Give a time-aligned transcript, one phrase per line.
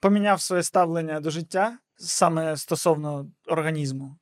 [0.00, 4.16] поміняв своє ставлення до життя саме стосовно організму.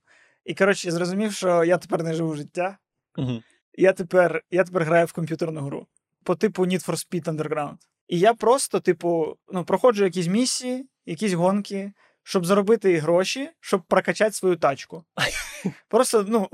[0.45, 2.79] І коротше, зрозумів, що я тепер не живу життя.
[3.17, 3.43] Угу.
[3.75, 5.87] Я тепер, я тепер граю в комп'ютерну гру
[6.25, 7.77] по типу Need for Speed Underground.
[8.09, 11.93] І я просто, типу, ну, проходжу якісь місії, якісь гонки,
[12.23, 15.05] щоб заробити гроші, щоб прокачати свою тачку.
[15.89, 16.49] Просто, ну,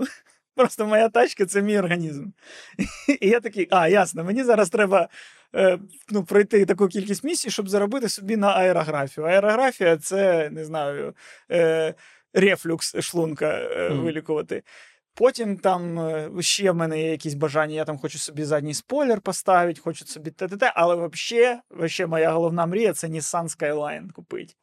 [0.55, 2.27] просто моя тачка це мій організм.
[3.21, 5.09] І я такий, а, ясно, мені зараз треба
[5.55, 5.79] е,
[6.09, 9.27] ну, пройти таку кількість місій, щоб заробити собі на аерографію.
[9.27, 11.15] Аерографія це, не знаю,
[11.51, 11.95] е,
[12.35, 14.63] рефлюкс шлунка е, вилікувати.
[15.17, 16.01] Потім там
[16.41, 20.31] ще в мене є якісь бажання, я там хочу собі задній спойлер поставити, хочу собі
[20.31, 24.55] т-т-т, але вообще моя головна мрія це Nissan Skyline купити.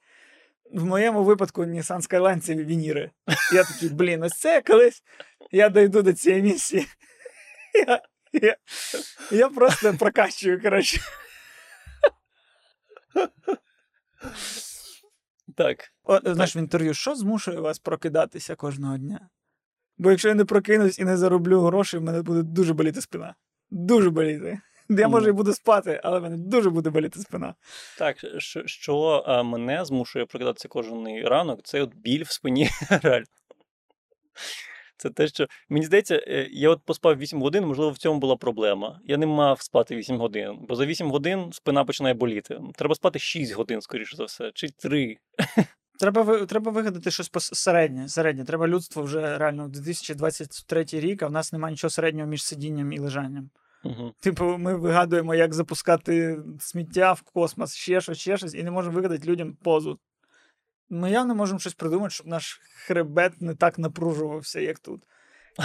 [0.74, 3.12] В моєму випадку Nissan Skyline це вініри.
[3.54, 5.04] Я такий, блін, ось це колись
[5.52, 6.88] я дойду до цієї місії.
[7.88, 8.02] Я,
[8.34, 8.58] я,
[9.32, 11.02] я просто прокачую, коротше.
[15.56, 15.92] Так.
[16.04, 19.30] О, знаєш, в інтерв'ю, що змушує вас прокидатися кожного дня?
[19.98, 23.36] Бо якщо я не прокинусь і не зароблю грошей, в мене буде дуже боліти спина.
[23.70, 24.62] Дуже боліти.
[25.00, 27.56] Я може і буду спати, але в мене дуже буде боліти спина.
[27.98, 32.70] Так, що, що мене змушує прокидатися кожен ранок, це от біль в спині.
[32.90, 33.26] Реально.
[34.98, 38.36] Це те, що мені здається, е, я от поспав 8 годин, можливо, в цьому була
[38.36, 39.00] проблема.
[39.06, 42.60] Я не мав спати 8 годин, бо за 8 годин спина починає боліти.
[42.76, 45.18] Треба спати 6 годин, скоріше за все, чи 3.
[46.00, 48.10] Треба, треба вигадати щось середнє.
[48.10, 48.46] середнє.
[48.46, 53.00] Треба людство вже реально 2023 рік, а в нас немає нічого середнього між сидінням і
[53.00, 53.50] лежанням.
[53.84, 54.14] Угу.
[54.20, 58.96] Типу, ми вигадуємо, як запускати сміття в космос, ще щось, ще щось, і не можемо
[58.96, 60.00] вигадати людям позу.
[60.90, 65.04] Ми явно можемо щось придумати, щоб наш хребет не так напружувався, як тут.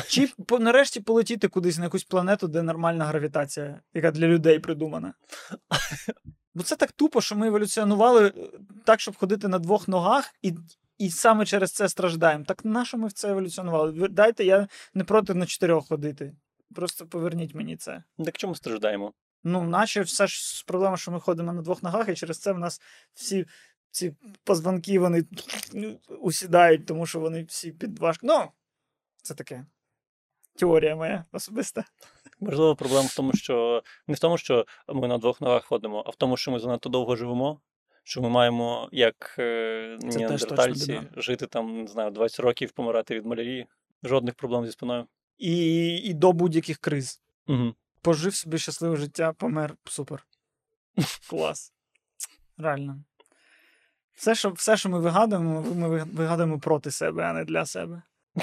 [0.08, 0.28] Чи
[0.60, 5.14] нарешті полетіти кудись на якусь планету, де нормальна гравітація, яка для людей придумана.
[6.54, 8.32] Бо це так тупо, що ми еволюціонували е,
[8.84, 10.52] так, щоб ходити на двох ногах, і,
[10.98, 12.44] і саме через це страждаємо.
[12.44, 14.08] Так на що ми в це еволюціонували?
[14.08, 16.32] Дайте, я не проти на чотирьох ходити.
[16.74, 18.02] Просто поверніть мені це.
[18.24, 19.12] Так чому страждаємо?
[19.44, 22.58] Ну, наче все ж проблема, що ми ходимо на двох ногах, і через це в
[22.58, 22.80] нас
[23.14, 23.46] всі
[23.90, 25.24] ці позвонки вони
[26.20, 28.16] усідають, тому що вони всі під ваш...
[28.22, 28.44] Ну,
[29.22, 29.66] це таке.
[30.56, 31.84] Теорія моя особиста.
[32.40, 36.10] Можливо, проблема в тому, що не в тому, що ми на двох ногах ходимо, а
[36.10, 37.60] в тому, що ми занадто довго живемо.
[38.04, 43.66] Що ми маємо, як е, неандертальці, жити там, не знаю, 20 років, помирати від малярії.
[44.02, 45.06] Жодних проблем зі спиною.
[45.38, 47.20] І, і до будь-яких криз.
[47.46, 47.74] Угу.
[48.02, 49.76] Пожив собі щасливе життя, помер.
[49.84, 50.26] Супер.
[51.30, 51.72] Клас.
[52.58, 53.04] Реально.
[54.14, 58.02] Все, що, все, що ми вигадуємо, ми вигадуємо проти себе, а не для себе.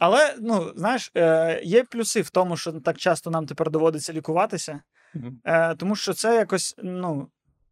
[0.00, 4.80] Але, ну, знаєш, е, є плюси в тому, що так часто нам тепер доводиться лікуватися,
[5.44, 7.28] е, тому що це якось, ну,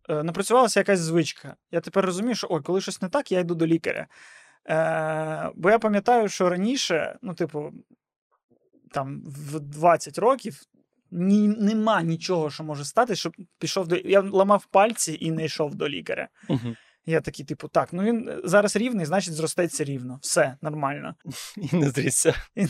[0.08, 1.56] е, напрацювалася якась звичка.
[1.70, 4.06] Я тепер розумію, що ой, коли щось не так, я йду до лікаря.
[4.68, 7.72] Е, бо я пам'ятаю, що раніше, ну, типу,
[8.92, 10.62] там в 20 років
[11.10, 13.96] ні, нема нічого, що може стати, щоб пішов до.
[13.96, 16.28] Я ламав пальці і не йшов до лікаря.
[16.48, 16.76] Мгм.
[17.06, 20.18] Я такий, типу, так, ну він зараз рівний, значить, зростеться рівно.
[20.22, 21.14] Все нормально.
[21.72, 22.34] І не зрісся.
[22.54, 22.66] І,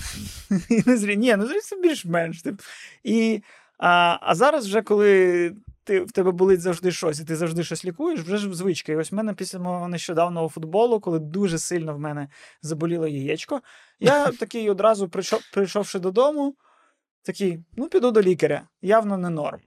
[0.68, 1.16] і не зрі...
[1.16, 2.42] Ні, ну зрісться більш-менш.
[2.42, 2.60] Тип.
[3.04, 3.42] І,
[3.78, 5.52] а, а зараз, вже коли
[5.88, 8.92] ти, в тебе болить завжди щось, і ти завжди щось лікуєш, вже ж звичка.
[8.92, 12.28] І ось в мене після мого нещодавнього футболу, коли дуже сильно в мене
[12.62, 13.60] заболіло яєчко,
[14.00, 16.54] я такий одразу прийшов, прийшовши додому,
[17.22, 18.68] такий, ну, піду до лікаря.
[18.82, 19.60] Явно не норм.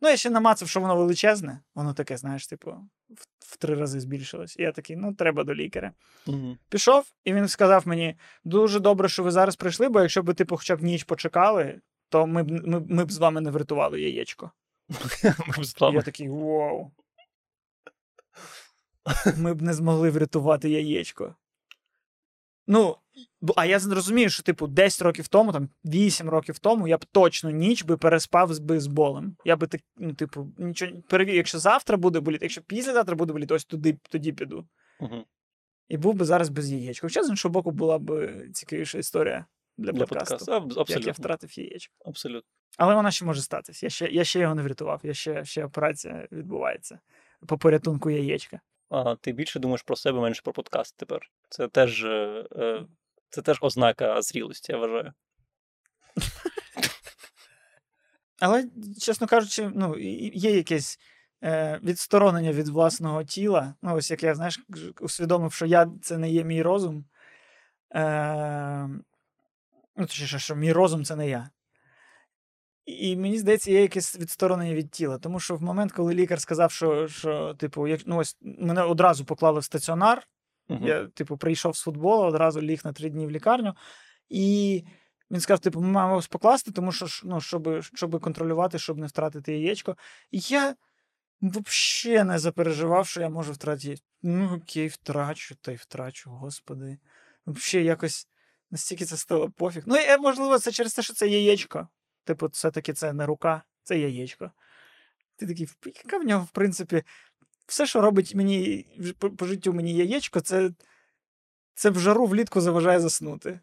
[0.00, 2.70] Ну, я ще намацав, що воно величезне, воно таке, знаєш, типу,
[3.10, 4.56] в, в три рази збільшилось.
[4.58, 5.92] І я такий, ну, треба до лікаря.
[6.26, 6.58] Мгм.
[6.68, 10.56] Пішов, і він сказав мені: дуже добре, що ви зараз прийшли, бо якщо б типу,
[10.56, 14.50] хоча б ніч почекали, то ми б, ми, ми б з вами не врятували яєчко.
[15.58, 16.90] Ми з І я такий вау.
[19.36, 21.34] Ми б не змогли врятувати яєчко.
[22.66, 22.96] Ну,
[23.56, 27.50] а я зрозумію, що, типу, 10 років тому, там 8 років тому, я б точно
[27.50, 29.36] ніч би переспав з би з болем.
[29.44, 33.54] Я би так, ну, типу, нічого перевів, якщо завтра буде боліти, якщо післязавтра буде боліти,
[33.54, 34.68] ось туди, тоді піду.
[35.00, 35.24] Мгм.
[35.88, 37.06] І був би зараз без яєчка.
[37.06, 39.46] Хоча, з іншого боку, була б цікавіша історія
[39.80, 40.80] для, Для подкасту, подкасту.
[40.80, 41.94] Аб- як я втратив яєчко.
[42.04, 42.50] Абсолютно.
[42.78, 43.82] Але вона ще може статись.
[43.82, 46.98] Я ще, я ще його не врятував, я ще, ще операція відбувається
[47.46, 48.60] по порятунку яєчка.
[48.90, 51.30] А ти більше думаєш про себе, менше про подкаст тепер.
[51.48, 52.86] Це теж, е, е,
[53.30, 55.12] це теж ознака зрілості, я вважаю.
[58.40, 58.64] Але,
[59.00, 59.98] чесно кажучи, ну,
[60.34, 60.98] є якесь
[61.44, 63.74] е, відсторонення від власного тіла.
[63.82, 64.60] Ну, ось як я, знаєш,
[65.00, 67.04] усвідомив, що я це не є мій розум.
[67.94, 68.88] Е,
[70.00, 71.50] ну, точніше, що мій розум це не я.
[72.86, 75.18] І мені здається, є якесь відсторонення від тіла.
[75.18, 79.24] Тому що в момент, коли лікар сказав, що, що типу, як, ну, ось мене одразу
[79.24, 80.22] поклали в стаціонар,
[80.68, 80.86] Мгм.
[80.86, 83.74] я, типу, прийшов з футболу, одразу ліг на три дні в лікарню.
[84.28, 84.84] І
[85.30, 89.06] він сказав: типу, ми маємо вас покласти, тому що ну, щоб, щоб контролювати, щоб не
[89.06, 89.96] втратити яєчко.
[90.30, 90.74] І я
[91.42, 94.02] взагалі не запереживав, що я можу втратити.
[94.22, 96.98] Ну, окей, втрачу, та й втрачу, господи.
[97.46, 98.28] Взагалі, якось
[98.70, 99.82] настільки це стало пофіг.
[99.86, 101.88] Ну, і, можливо, це через те, що це яєчко.
[102.24, 104.50] Типу, все-таки це не рука, це яєчко.
[105.36, 105.68] Ти такий,
[106.04, 107.02] яка в нього, в принципі,
[107.66, 108.86] все, що робить мені
[109.18, 110.70] по, по життю мені яєчко, це,
[111.74, 113.60] це в жару влітку заважає заснути.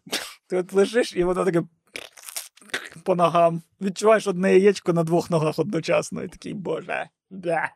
[0.48, 1.63] Ти от лежиш, і воно таке
[3.03, 3.62] по ногам.
[3.81, 7.10] Відчуваєш одне яєчко на двох ногах одночасно, і такий, боже.
[7.30, 7.71] Да.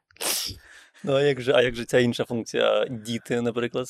[1.04, 3.88] Ну, а як же, а як же ця інша функція діти, наприклад?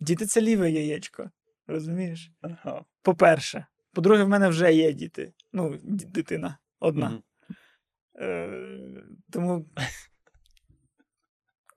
[0.00, 1.30] Діти це ліве яєчко.
[1.66, 2.32] Розумієш?
[2.40, 2.84] Ага.
[3.02, 3.66] По-перше.
[3.92, 5.32] По-друге, в мене вже є діти.
[5.52, 7.08] Ну, дитина одна.
[7.08, 7.22] Мгм.
[8.18, 9.66] Е, тому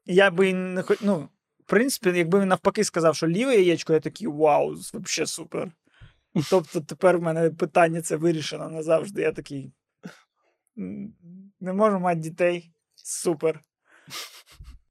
[0.06, 1.01] я би не хоч.
[1.01, 1.30] Ну,
[1.60, 5.72] в принципі, якби він навпаки сказав, що ліве яєчко, я такий вау, взагалі супер.
[6.50, 9.22] Тобто тепер в мене питання це вирішено назавжди.
[9.22, 9.72] Я такий.
[11.60, 12.72] Не можу мати дітей.
[12.95, 13.62] Супер.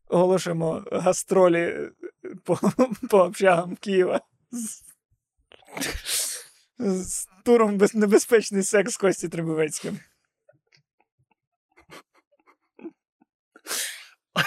[0.08, 1.90] Оголошуємо гастролі
[2.44, 2.58] по,
[3.10, 4.20] по общагам Києва.
[4.50, 4.82] З,
[6.78, 9.98] з туром без, небезпечний секс з Кості Требовецьким.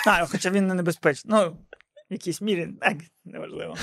[0.06, 1.36] А, хоча він не небезпечний.
[1.38, 1.58] Ну,
[2.10, 3.78] в якійсь мірі, так, неважливо.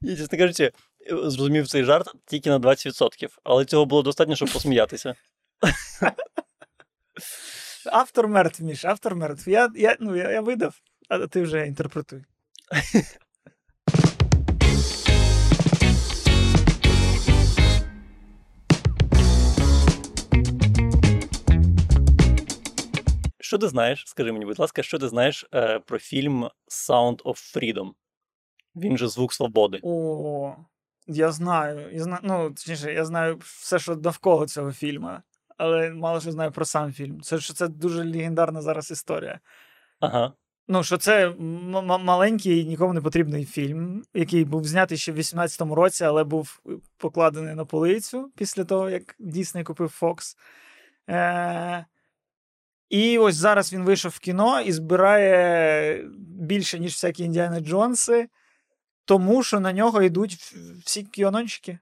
[0.00, 0.72] Я, чесно кажучи,
[1.10, 5.14] зрозумів цей жарт тільки на 20%, але цього було достатньо, щоб посміятися.
[7.92, 9.48] Автор мертв, Міш, автор мертв.
[9.48, 12.24] Я, я, ну, я, я видав, а ти вже інтерпретуй.
[23.46, 24.04] Що ти знаєш?
[24.06, 27.90] Скажи мені, будь ласка, що ти знаєш е, про фільм Sound of Freedom?
[28.76, 29.80] Він же звук свободи.
[29.82, 30.56] О,
[31.06, 31.90] я знаю.
[31.92, 35.10] Я знаю ну, точніше, я знаю все, що довкола цього фільму,
[35.56, 37.20] але мало що знаю про сам фільм.
[37.20, 39.40] Це що це дуже легендарна зараз історія.
[40.00, 40.32] Ага.
[40.68, 45.18] Ну, що це м- м- маленький, нікому не потрібний фільм, який був знятий ще в
[45.18, 46.60] 18-му році, але був
[46.96, 50.02] покладений на полицю після того, як Дісней купив.
[51.10, 51.86] Е-
[52.90, 56.04] і ось зараз він вийшов в кіно і збирає
[56.40, 58.28] більше, ніж всякі Індіана Джонси,
[59.04, 60.34] тому що на нього йдуть
[60.84, 61.78] всі кіонончики.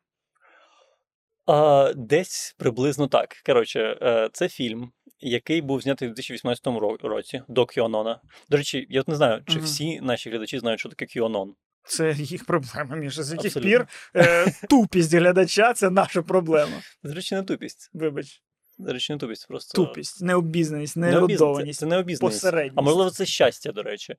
[1.47, 3.37] А, десь приблизно так.
[3.47, 8.21] Коротше, е, це фільм, який був знятий у 2018 році до Кіонона.
[8.49, 9.65] До речі, я не знаю, чи Мгм.
[9.65, 11.55] всі наші глядачі знають, що таке Кіонон.
[11.87, 13.23] Це їх проблема, Міша.
[13.23, 13.71] З яких Абсолютно.
[13.71, 13.87] пір
[14.17, 16.83] е, тупість глядача це наша проблема.
[17.03, 17.91] До речі, не тупість.
[17.93, 18.43] Вибач,
[18.79, 22.43] речі, не тупість, просто тупість, необізнаність, неерудованість, це необізнаність.
[22.43, 22.79] посередність.
[22.79, 24.17] А можливо, це щастя, до речі.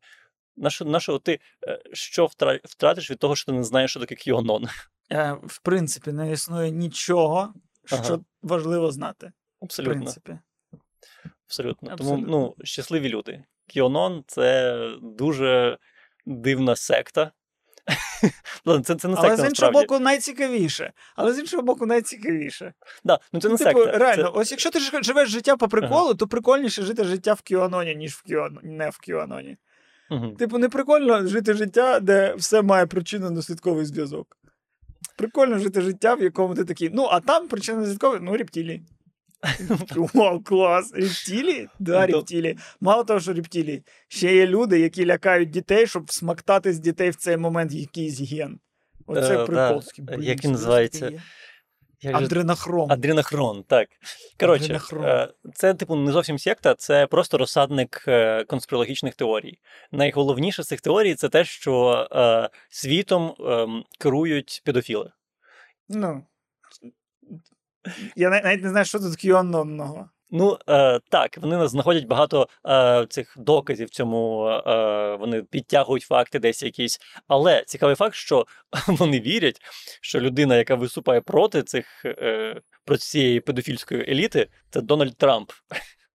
[0.86, 2.30] На що, ти е, що
[2.64, 4.68] втратиш від того, що ти не знаєш, що таке Кіонон?
[5.12, 7.54] Е, в принципі, не існує нічого,
[7.86, 8.20] що Ага.
[8.42, 9.32] важливо знати.
[9.62, 10.40] В принципі.
[11.48, 11.96] Абсолютно.
[11.96, 13.44] Тому ну, щасливі люди.
[13.68, 15.78] Кіонон це дуже
[16.26, 17.32] дивна секта.
[18.66, 20.94] Ладно, це, це не секта Але з іншого боку, найцікавіше.
[21.16, 22.74] Але з іншого боку, найцікавіше.
[23.04, 23.98] Да, ну це не типу, секта.
[23.98, 24.30] реально, Це...
[24.30, 28.24] ось якщо ти живеш життя по приколу, то прикольніше жити життя в Кіаноні, ніж в
[28.24, 28.60] Кіон...
[28.64, 29.58] не в Кіаноні.
[30.10, 30.36] Мгм.
[30.36, 34.38] Типу, не прикольно жити життя, де все має причинно-наслідковий зв'язок.
[35.18, 38.84] Прикольно жити життя, в якому ти такий, ну, а там причинно-наслідковий, ну, рептилії.
[40.14, 40.92] Вау, клас!
[40.94, 41.70] Рептилії?
[41.80, 42.58] Да, рептилії.
[42.82, 43.84] Мало того, що рептилії.
[44.08, 48.60] Ще є люди, які лякають дітей, щоб смактати з дітей в цей момент якийсь ген.
[49.08, 49.84] Оце Е, прикол.
[50.20, 51.12] Як він називається?
[52.02, 52.92] Як Адренохром.
[52.92, 53.90] Адренохрон, так.
[54.40, 55.06] Коротше, Адренохрон.
[55.06, 59.60] е, це, типу, не зовсім секта, це просто розсадник е, конспірологічних теорій.
[59.92, 65.12] Найголовніше з цих теорій це те, що е, світом ем, керують педофіли.
[65.90, 66.24] Ну.
[68.16, 70.10] Я навіть не знаю, що тут кіононного.
[70.32, 76.64] Ну е, так, вони знаходять багато е, цих доказів цьому, е, вони підтягують факти десь
[76.64, 77.00] якісь.
[77.28, 78.46] Але цікавий факт, що
[78.88, 79.60] вони вірять,
[80.02, 85.52] що людина, яка виступає проти цих е, проти цієї педофільської еліти, це Дональд Трамп.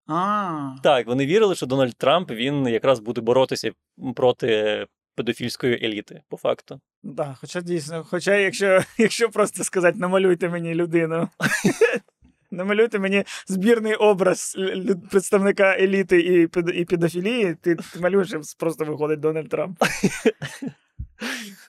[0.07, 3.71] А, Так, вони вірили, що Дональд Трамп він якраз буде боротися
[4.17, 4.87] проти
[5.19, 6.81] педофільської еліти, по факту.
[7.03, 11.29] да, хоча дійсно, хоча якщо, якщо просто сказати, намалюйте мені людину.
[12.51, 14.57] Намалюйте мені збірний образ
[15.11, 16.43] представника еліти і,
[16.81, 19.83] і педофілії, ти, ти малюєш, просто виходить Дональд Трамп.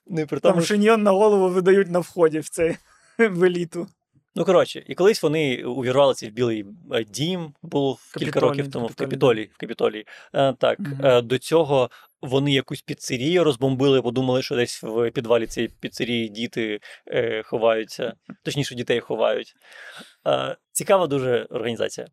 [0.08, 2.78] Ну, і при Там тому, шиньйон на голову видають на вході в цей
[3.18, 3.88] в еліту.
[4.36, 8.86] Ну, коротше, і колись вони увірвалися в Білий е, дім, було в кілька років тому
[8.86, 9.52] в Капітолій, Капітолії.
[9.54, 10.06] В Капітолії.
[10.34, 11.06] Е, так, Мгм.
[11.06, 11.90] е, до цього
[12.22, 18.76] вони якусь піцерію розбомбили, подумали, що десь в підвалі цієї піцерії діти е, ховаються, точніше,
[18.76, 19.54] дітей ховають.
[20.28, 22.08] Е, цікава дуже організація.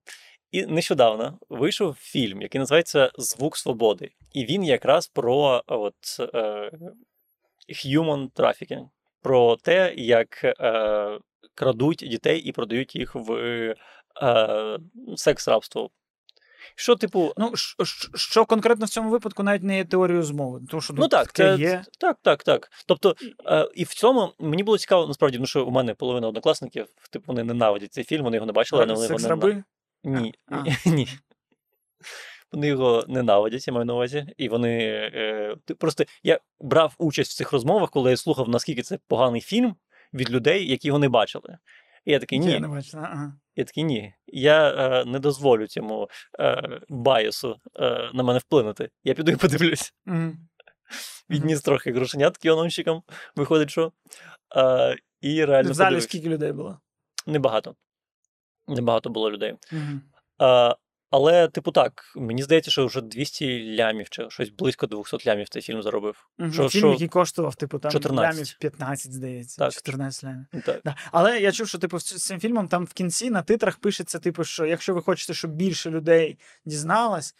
[0.50, 4.10] І нещодавно вийшов фільм, який називається Звук свободи.
[4.32, 6.70] І він якраз про от, е,
[7.68, 8.88] human trafficking,
[9.22, 11.18] про те, як е,
[11.54, 13.32] крадуть дітей і продають їх в
[14.22, 14.78] е,
[15.16, 15.90] секс-рабство.
[16.74, 17.52] Що, типу, Ну,
[18.14, 20.60] що, конкретно в цьому випадку навіть не є теорією змови.
[20.70, 21.84] Тому що Ну так, це, є.
[22.00, 22.70] так, так, так.
[22.86, 26.86] Тобто, е, і в цьому мені було цікаво, насправді, ну що у мене половина однокласників,
[27.10, 29.62] типу, вони ненавидять цей фільм, вони його не бачили, але вони його Секс-раби?
[30.04, 30.34] Ні,
[30.86, 31.08] ні.
[32.52, 34.26] Вони його ненавидять, я маю на увазі.
[34.36, 34.78] І вони.
[35.14, 39.76] Е, просто я брав участь в цих розмовах, коли я слухав, наскільки це поганий фільм
[40.14, 41.58] від людей, які його не бачили.
[42.04, 42.98] І я такий, ні, Я не бачу.
[42.98, 43.32] Ага.
[43.56, 44.14] Я такий ні.
[44.26, 46.08] Я е, не дозволю цьому
[46.40, 48.90] е, байосу е, на мене вплинути.
[49.04, 49.94] Я піду і подивлюсь.
[50.06, 50.38] Мгм.
[51.30, 53.02] Відніс трохи грошенят кіоновщикам,
[53.36, 53.92] виходить, що.
[54.56, 56.08] Е, і реально В залі подивився.
[56.08, 56.80] скільки людей було?
[57.26, 57.74] Небагато.
[58.68, 59.54] Небагато було людей.
[59.72, 60.02] Мгм.
[61.10, 65.62] Але, типу, так, мені здається, що вже 200 лямів чи щось близько 200 лямів цей
[65.62, 66.26] фільм заробив.
[66.38, 68.36] Угу, Що- Фільм, що- який коштував, типу, там 14.
[68.36, 69.58] лямів 15, здається.
[69.64, 69.72] Так.
[69.72, 70.46] 14 лямів.
[70.64, 70.80] Так.
[70.84, 70.96] Да.
[71.12, 74.44] Але я чув, що типу, з цим фільмом там в кінці на титрах пишеться, типу,
[74.44, 77.34] що якщо ви хочете, щоб більше людей дізналось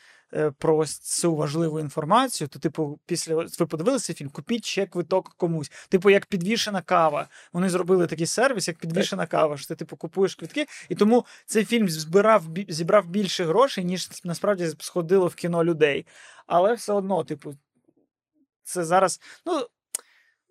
[0.58, 5.70] про ось цю важливу інформацію, то, типу, після ви подивилися фільм, купіть ще квиток комусь.
[5.88, 7.28] Типу, як підвішена кава.
[7.52, 9.56] Вони зробили такий сервіс, як підвішена кава.
[9.56, 14.68] Що ти типу купуєш квитки, і тому цей фільм збирав зібрав більше грошей, ніж насправді
[14.78, 16.06] сходило в кіно людей.
[16.46, 17.54] Але все одно, типу,
[18.62, 19.20] це зараз.
[19.46, 19.66] Ну,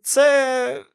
[0.02, 0.86] це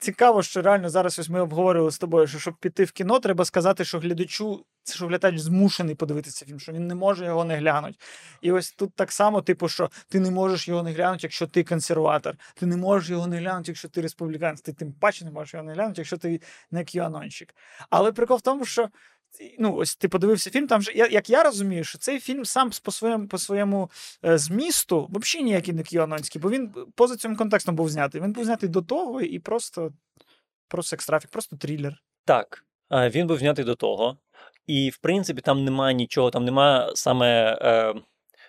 [0.00, 3.44] цікаво, що реально зараз ось ми обговорювали з тобою, що щоб піти в кіно, треба
[3.44, 4.64] сказати, що глядачу,
[4.94, 7.98] що глядач змушений подивитися фільм, що він не може його не глянути.
[8.40, 11.64] І ось тут так само, типу, що ти не можеш його не глянути, якщо ти
[11.64, 12.36] консерватор.
[12.54, 14.60] Ти не можеш його не глянути, якщо ти республіканець.
[14.60, 16.40] Ти тим паче не можеш його не глянути, якщо ти
[16.70, 17.54] не кіанонщик.
[17.90, 18.88] Але прикол в тому, що.
[19.58, 20.66] Ну, ось ти подивився фільм.
[20.66, 23.90] Там же, я- як я розумію, що цей фільм сам по своєму по своєму
[24.24, 28.20] е, змісту взагалі ніякий не кіанонський, бо він поза цим контекстом був знятий.
[28.20, 29.92] Він був знятий до того і просто
[30.68, 32.02] про секс-трафік, просто трилер.
[32.24, 34.16] Так, е, він був знятий до того.
[34.66, 37.58] І, в принципі, там немає нічого, там немає саме.
[37.62, 37.94] Е,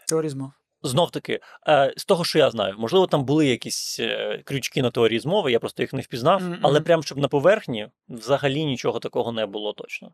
[0.07, 0.51] Теорії змов.
[0.83, 4.91] Знов таки, е, з того, що я знаю, можливо, там були якісь е, крючки на
[4.91, 9.31] теорії змови, я просто їх не впізнав, але прям щоб на поверхні взагалі нічого такого
[9.31, 10.11] не було точно.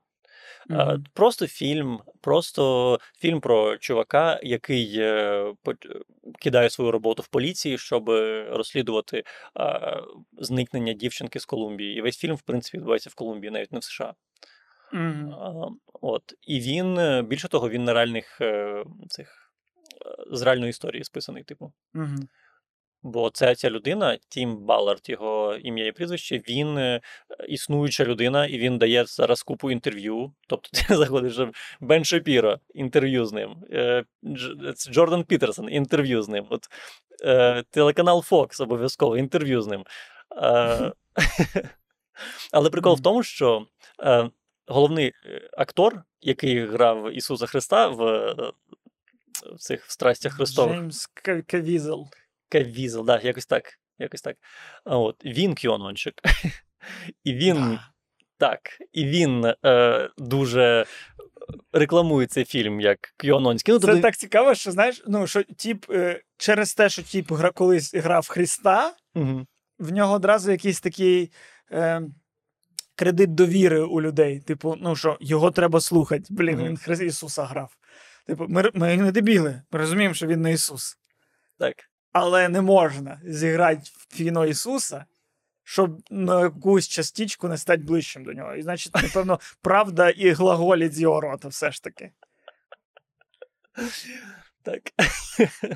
[0.69, 1.03] Мгм.
[1.13, 5.53] Просто фільм, просто фільм про чувака, який е,
[6.41, 8.09] кидає свою роботу в поліції, щоб
[8.49, 9.23] розслідувати
[9.59, 10.01] е,
[10.37, 11.97] зникнення дівчинки з Колумбії.
[11.97, 14.13] І весь фільм, в принципі, відбувається в Колумбії, навіть не в США.
[15.31, 15.67] А,
[16.01, 16.23] От.
[16.41, 18.41] І він, більше того, він на реальних
[19.09, 19.51] цих
[20.31, 21.73] з реальної історії списаний, типу.
[21.93, 22.27] Мгм.
[23.07, 27.01] Бо ця ця людина, Тім Баллард, його ім'я і прізвище, він е,
[27.47, 30.33] існуюча людина, і він дає зараз купу інтерв'ю.
[30.47, 36.21] Тобто ти заходиш в Бен Шапіро, інтерв'ю з ним, е, Дж- це Джордан Пітерсон, інтерв'ю
[36.21, 36.45] з ним.
[36.49, 36.65] От,
[37.23, 39.83] е, телеканал Fox обов'язково, інтерв'ю з ним.
[42.51, 43.67] Але прикол в тому, що
[44.67, 45.13] головний
[45.57, 48.01] актор, який грав Ісуса Христа в,
[49.55, 50.77] в цих в страстях Христових.
[50.77, 51.07] Джеймс
[51.47, 52.07] Кавізел.
[52.49, 53.63] Кавізел, да, якось так.
[53.99, 54.35] Якось так.
[54.85, 56.13] А От, він кіонончик.
[57.23, 57.79] І він
[58.37, 58.59] так,
[58.93, 60.85] і він е, дуже
[61.73, 63.73] рекламує цей фільм як кіононський.
[63.73, 67.31] Ну, Це тобто, так цікаво, що знаєш, ну що тіп е, через те, що тіп
[67.31, 69.47] гра колись грав Христа, Мгм.
[69.79, 71.31] в нього одразу якийсь такий
[71.71, 72.01] е,
[72.95, 74.39] кредит довіри у людей.
[74.39, 76.25] Типу, ну що його треба слухати.
[76.29, 76.65] Блін, Мгм.
[76.67, 77.77] він Хри- Ісуса грав.
[78.27, 80.97] Типу, ми, ми не дебіли, ми розуміємо, що він не Ісус.
[81.59, 81.75] Так.
[82.19, 85.05] Але не можна зіграти в кіно Ісуса,
[85.63, 88.55] щоб на якусь частичку не стати ближчим до нього.
[88.55, 92.11] І значить, напевно, правда і глаголі з його рота все ж таки.
[94.63, 94.81] Так.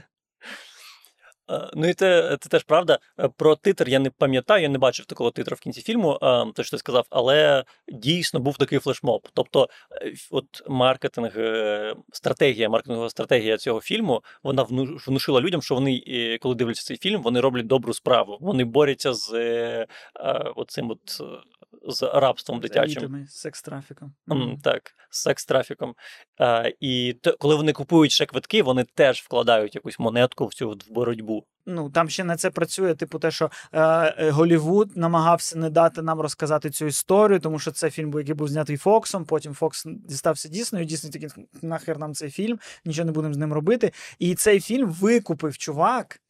[1.51, 2.99] Е, Ну і це, це теж правда.
[3.19, 6.45] Е, Про титр я не пам'ятаю, я не бачив такого титру в кінці фільму, е,
[6.55, 9.27] те, що ти сказав, але дійсно був такий флешмоб.
[9.33, 9.69] Тобто,
[10.01, 14.63] е, от маркетинг, е, стратегія, маркетингова стратегія цього фільму, вона
[15.07, 18.37] внушила людям, що вони, е, коли дивляться цей фільм, вони роблять добру справу.
[18.41, 21.21] Вони борються з е, е, оцим от.
[21.87, 23.03] Е, з рабством дитячим.
[23.03, 24.11] елітами, з секс-трафіком.
[24.31, 24.57] М, Мгм.
[24.63, 25.93] Так, з секс-трафіком.
[26.37, 30.69] А, і те, коли вони купують ще квитки, вони теж вкладають якусь монетку в цю
[30.69, 31.45] в боротьбу.
[31.65, 33.81] Ну, там ще на це працює, типу, те, що е,
[34.17, 38.47] е, Голівуд намагався не дати нам розказати цю історію, тому що це фільм, який був
[38.47, 39.25] знятий Фоксом.
[39.25, 40.85] Потім Фокс дістався Діснею.
[40.85, 41.29] Дісней такий
[41.61, 43.91] нахер нам цей фільм, нічого не будемо з ним робити.
[44.19, 46.21] І цей фільм викупив чувак.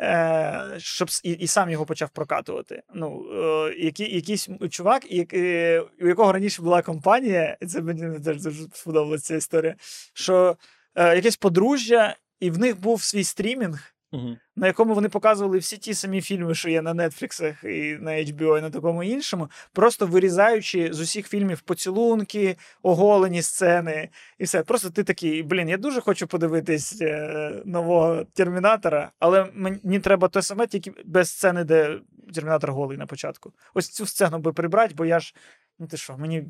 [0.00, 2.82] Е, щоб і, і сам його почав прокатувати.
[2.94, 8.20] Ну, е, який, якийсь чувак, як, е, у якого раніше була компанія, і це мені
[8.20, 9.74] теж дуже сподобалася ця історія.
[10.14, 10.56] Що
[10.94, 14.36] е, якесь подружжя, і в них був свій стрімінг, Мгм.
[14.56, 18.58] на якому вони показували всі ті самі фільми, що є на Нетфліксах і на HBO,
[18.58, 24.62] і на такому іншому, просто вирізаючи з усіх фільмів поцілунки, оголені сцени і все.
[24.62, 30.42] Просто ти такий, блін, я дуже хочу подивитись е, нового термінатора, але мені треба те
[30.42, 31.98] саме, тільки без сцени, де
[32.34, 33.52] термінатор голий на початку.
[33.74, 35.34] Ось цю сцену би прибрати, бо я ж.
[35.78, 36.44] Ну ти що, мені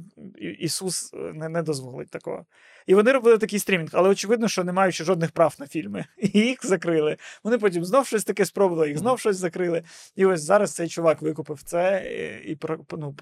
[0.59, 2.47] Ісус е, не, не дозволить такого.
[2.87, 6.05] І вони робили такий стрімінг, але очевидно, що не маючи жодних прав на фільми.
[6.19, 7.17] І їх закрили.
[7.45, 9.83] Вони потім знов щось таке спробували, їх знов щось закрили.
[10.17, 12.05] І ось зараз цей чувак викупив це
[12.47, 13.17] і, про, ну,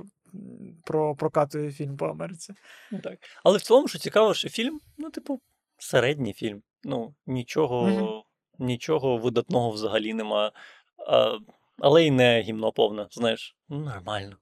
[0.84, 2.54] про, прокатує фільм по Америці.
[2.90, 3.18] Ну, так.
[3.44, 5.40] Але в цілому, що цікаво, що фільм, ну, типу,
[5.78, 6.62] середній фільм.
[6.84, 8.08] Ну, нічого, Мгм.
[8.58, 10.52] нічого видатного взагалі нема.
[11.08, 11.38] А,
[11.78, 14.36] але й не гімно повне, знаєш, ну, нормально.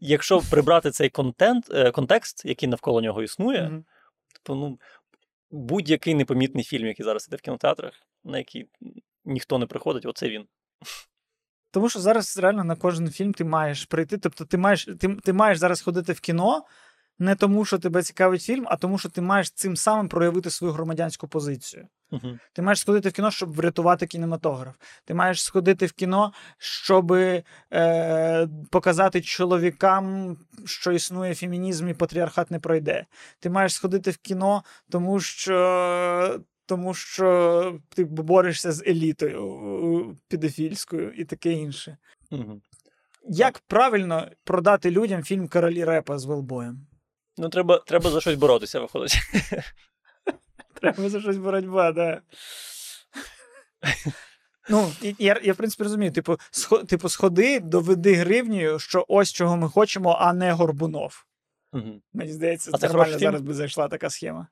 [0.00, 3.84] Якщо прибрати цей контент, е, контекст, який навколо нього існує, Мгм.
[4.34, 4.78] Типу, ну,
[5.50, 7.92] будь-який непомітний фільм, який зараз іде в кінотеатрах,
[8.24, 8.68] на який
[9.24, 10.46] ніхто не приходить, оце він.
[11.70, 14.18] Тому що зараз реально на кожен фільм ти маєш прийти.
[14.18, 16.64] Тобто, ти маєш, ти, ти маєш зараз ходити в кіно
[17.18, 20.72] не тому, що тебе цікавить фільм, а тому, що ти маєш цим самим проявити свою
[20.72, 21.88] громадянську позицію.
[22.10, 22.38] Угу.
[22.52, 24.74] Ти маєш сходити в кіно, щоб врятувати кінематограф.
[25.04, 32.58] Ти маєш сходити в кіно, щоб е, показати чоловікам, що існує фемінізм і патріархат не
[32.58, 33.06] пройде.
[33.40, 36.40] Ти маєш сходити в кіно, тому що.
[36.66, 41.96] Тому що ти борешся з елітою підофільською і таке інше.
[42.30, 42.60] Угу.
[43.28, 46.86] Як правильно продати людям фільм Королі Репа з Велбоєм?
[47.38, 49.18] Ну, треба, треба за щось боротися, виходить.
[50.74, 52.20] Треба за щось боротьба, да.
[54.68, 59.56] Ну, я, я, в принципі, розумію, типу, схо, типу, сходи, доведи гривню, що ось чого
[59.56, 61.24] ми хочемо, а не Горбунов.
[61.72, 62.00] Угу.
[62.12, 64.46] Мені здається, А це нормально зараз би зайшла така схема.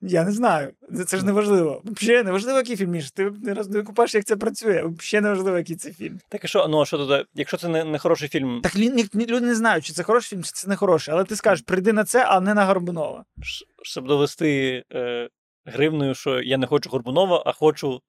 [0.00, 0.72] Я не знаю.
[1.06, 1.82] Це, ж не важливо.
[1.84, 3.10] Взагалі не важливо, який фільм Міш.
[3.10, 4.82] Ти не роз- не викупаєш, як це працює.
[4.98, 6.20] Взагалі не важливо, який це фільм.
[6.28, 7.24] Так і що, ну а що туди?
[7.34, 10.02] Якщо це не, не хороший фільм, Так лі- ні, ні- люди не знають, чи це
[10.02, 11.14] хороший фільм, чи це не хороший.
[11.14, 13.24] Але ти скажеш, прийди на це, а не на Горбунова.
[13.42, 15.28] ш- щоб довести е,
[15.64, 18.00] гривною, що я не хочу Горбунова, а хочу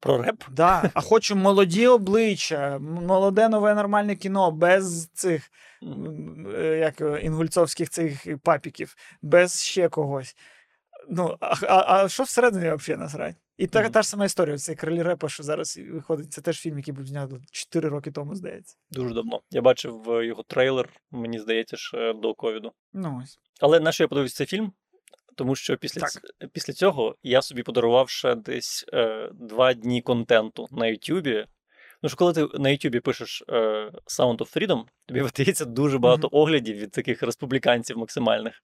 [0.00, 0.44] про реп.
[0.50, 0.90] Да.
[0.94, 5.50] А хочу молоді обличчя, молоде нове нормальне кіно, без цих
[6.58, 10.36] е, як інгульцовських цих папіків, без ще когось.
[11.10, 13.36] Ну, а, а, а що всередині взагалі насрать?
[13.56, 13.92] І та, Мгм.
[13.92, 14.58] та ж сама історія.
[14.58, 18.34] Цей крилі репа, що зараз виходить, це теж фільм, який був знятий 4 роки тому,
[18.34, 18.76] здається.
[18.90, 19.40] Дуже давно.
[19.50, 22.72] Я бачив е, його трейлер, мені здається, ще до ковіду.
[22.92, 23.38] Ну ось.
[23.60, 24.72] Але на що я подивився цей фільм?
[25.36, 26.10] Тому що після, Так.
[26.10, 26.20] ц-
[26.52, 31.46] після цього я собі подарував ще десь е, два дні контенту на Ютубі.
[32.02, 33.54] Ну що коли ти на Ютубі пишеш е,
[34.06, 38.62] Sound of Freedom, тобі видається дуже багато оглядів від таких республіканців максимальних.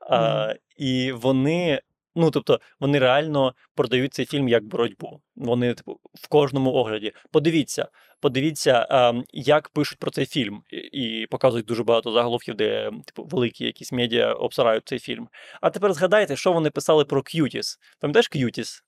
[0.00, 1.80] А, І вони,
[2.14, 5.20] ну тобто, вони реально продають цей фільм як боротьбу.
[5.36, 7.12] Вони, типу, в кожному огляді.
[7.30, 7.88] Подивіться,
[8.20, 13.24] подивіться, а, як пишуть про цей фільм, і, і показують дуже багато заголовків, де типу,
[13.24, 15.28] великі якісь медіа обсирають цей фільм.
[15.60, 17.78] А тепер згадайте, що вони писали про Cuties.
[18.00, 18.82] Пам'ятаєш Cuties?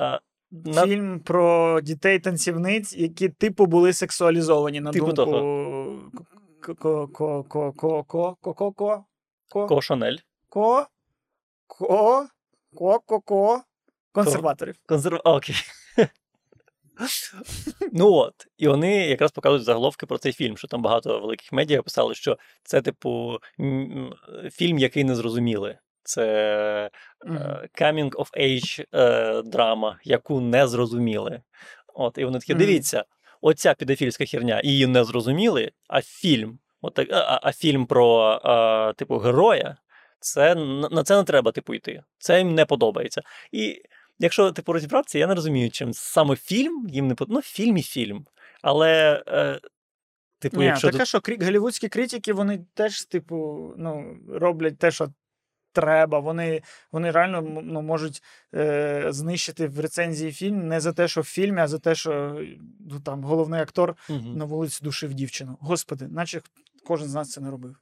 [0.00, 0.18] А,
[0.50, 0.86] на...
[0.86, 5.22] Фільм про дітей-танцівниць, які типу були сексуалізовані на Типу думку
[6.74, 7.08] ко
[8.74, 9.06] ко
[9.48, 10.16] ко ко ко ко ко ко ко Ко Шанель.
[10.48, 10.86] ко
[11.66, 12.28] ко
[12.74, 13.62] ко ко ко
[14.12, 14.76] консерваторів.
[14.86, 15.20] Консерв...
[15.24, 15.56] Окей.
[17.92, 21.82] ну от, і вони якраз показують заголовки про цей фільм, що там багато великих медіа
[21.82, 23.38] писали, що це, типу,
[24.52, 25.78] фільм, який не зрозуміли.
[26.02, 26.24] Це
[27.26, 31.42] е, coming of age е, драма, яку не зрозуміли.
[31.94, 33.04] От, і вони такі, дивіться,
[33.40, 38.92] оця підофільська херня, її не зрозуміли, а фільм, от, так- а, а фільм про а,
[38.92, 39.76] типу героя,
[40.20, 42.02] це на на це не треба типу йти.
[42.18, 43.22] Це їм не подобається.
[43.52, 43.82] І
[44.18, 47.48] якщо типу розібратися, я не розумію, чим саме фільм їм не подобається.
[47.48, 48.26] Ну, фільм і фільм.
[48.62, 49.60] Але, е,
[50.38, 51.38] типу, Ні, якщо таке, що крі...
[51.44, 55.08] голівудські критики, вони теж, типу, ну, роблять те, що
[55.76, 56.18] треба.
[56.18, 56.62] Вони,
[56.92, 58.22] вони реально ну, можуть
[58.54, 62.40] е, знищити в рецензії фільм не за те, що в фільмі, а за те, що
[62.90, 64.36] ну, там головний актор Мгм.
[64.36, 65.58] на вулиці душив дівчину.
[65.60, 66.40] Господи, наче
[66.86, 67.76] кожен з нас це не робив.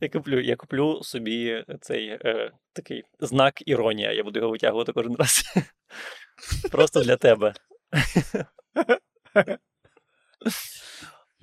[0.00, 4.12] Я куплю, я куплю собі цей е, такий знак іронія.
[4.12, 5.44] Я буду його витягувати кожен раз.
[6.70, 7.54] Просто для тебе.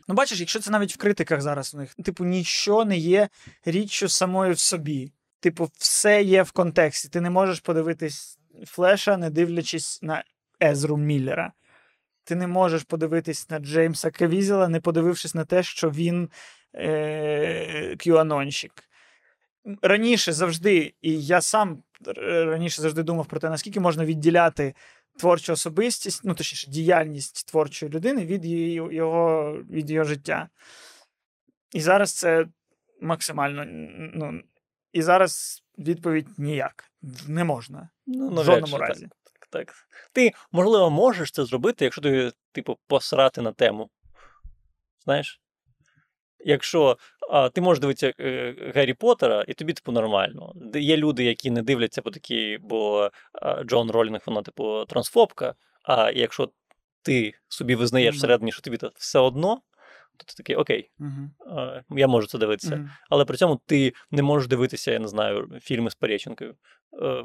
[0.07, 3.29] Ну, бачиш, якщо це навіть в критиках зараз у них, типу, нічого не є
[3.65, 5.11] річчю самою в собі.
[5.39, 7.09] Типу, все є в контексті.
[7.09, 10.23] Ти не можеш подивитись флеша, не дивлячись на
[10.63, 11.53] Езру Міллера.
[12.23, 16.29] Ти не можеш подивитись на Джеймса Кавізела, не подивившись на те, що він
[16.75, 18.71] е- QAnonщик.
[19.81, 21.83] Раніше завжди, і я сам
[22.25, 24.73] раніше завжди думав про те, наскільки можна відділяти
[25.17, 30.49] творчу особистість, ну точніше, діяльність творчої людини від її, його, від його життя.
[31.73, 32.45] І зараз це
[33.01, 33.65] максимально.
[34.15, 34.41] Ну,
[34.93, 36.91] і зараз відповідь ніяк.
[37.27, 37.89] Не можна.
[38.05, 38.89] Ну, В жодному так.
[38.89, 39.07] разі.
[39.23, 39.73] Так, так.
[40.13, 43.89] Ти, можливо, можеш це зробити, якщо ти, типу, посрати на тему.
[45.03, 45.41] Знаєш?
[46.47, 46.97] Якщо
[47.31, 50.53] а, ти можеш дивитися е, Гаррі Поттера, і тобі, типу, нормально.
[50.75, 55.55] Є люди, які не дивляться по такі, бо а, Джон Ролінг, вона, типу, трансфобка.
[55.83, 56.49] А якщо
[57.01, 59.61] ти собі визнаєш всередині, що тобі все одно,
[60.17, 60.89] то ти такий, окей,
[61.51, 62.75] а, я можу це дивитися.
[62.75, 62.89] Угу.
[63.09, 66.55] Але при цьому ти не можеш дивитися, я не знаю, фільми з Парєченкою,
[67.01, 67.23] е,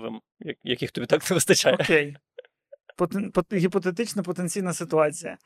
[0.64, 1.74] яких тобі так не вистачає.
[1.80, 2.16] Окей.
[3.00, 5.38] Потен, пот, гіпотетична потенційна ситуація.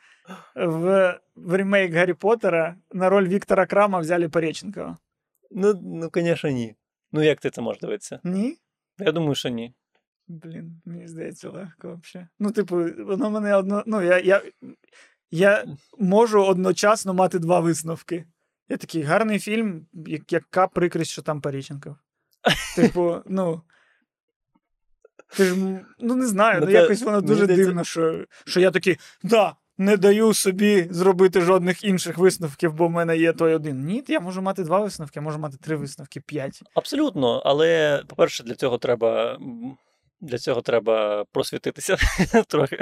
[0.56, 4.98] В, в ремейк Гаррі Поттера на роль Віктора Крама взяли Пореченкова.
[5.50, 6.74] Ну, ну, звісно, ні.
[7.12, 8.20] Ну, як ти це можеш дивитися?
[8.24, 8.56] Ні?
[8.98, 9.74] Я думаю, що ні.
[10.28, 12.28] Блін, мені здається, легко взагалі.
[12.38, 13.82] Ну, типу, воно мене одно.
[13.86, 14.42] Ну, я, я,
[15.30, 15.64] я
[15.98, 18.24] можу одночасно мати два висновки.
[18.68, 19.86] Я такий гарний фільм,
[20.28, 21.96] яка прикрість, що там Паріченков.
[22.76, 23.62] Типу, ну.
[25.36, 25.54] Ти ж,
[25.98, 29.96] ну не знаю, Ну, ну якось воно дуже дивно, що, що я такий, да, не
[29.96, 33.84] даю собі зробити жодних інших висновків, бо в мене є той один.
[33.84, 36.62] Ні, я можу мати два висновки, я можу мати три висновки, п'ять.
[36.74, 39.38] Абсолютно, але, по-перше, для цього треба.
[40.20, 41.96] Для цього треба просвітитися
[42.48, 42.78] трохи,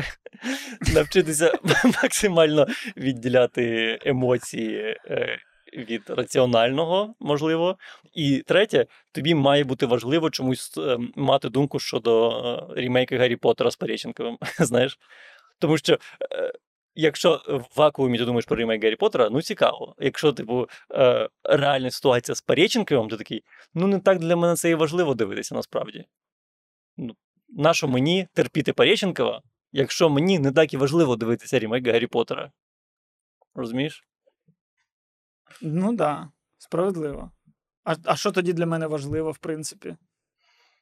[0.94, 1.52] навчитися
[2.02, 5.38] максимально відділяти емоції е,
[5.72, 7.78] від раціонального, можливо.
[8.14, 12.30] І третє, тобі має бути важливо чомусь е, мати думку щодо
[12.78, 14.38] е, рімейка Гаррі Поттера з Парєченковим.
[14.58, 14.98] Знаєш?
[15.58, 15.98] Тому що.
[16.32, 16.52] е,
[16.94, 19.94] Якщо в вакуумі ти думаєш про ремейк Гаррі Поттера, ну цікаво.
[19.98, 20.68] Якщо, типу,
[21.44, 23.42] реальна ситуація з Парєченковим, ти такий,
[23.74, 26.04] ну не так для мене це і важливо дивитися насправді.
[26.96, 27.14] Ну,
[27.48, 32.52] нащо мені терпіти Парєченкова, якщо мені не так і важливо дивитися ремейк Гаррі Поттера?
[33.54, 34.04] Розумієш?
[35.62, 37.30] Ну так, да, справедливо.
[37.84, 39.96] А, а що тоді для мене важливо, в принципі?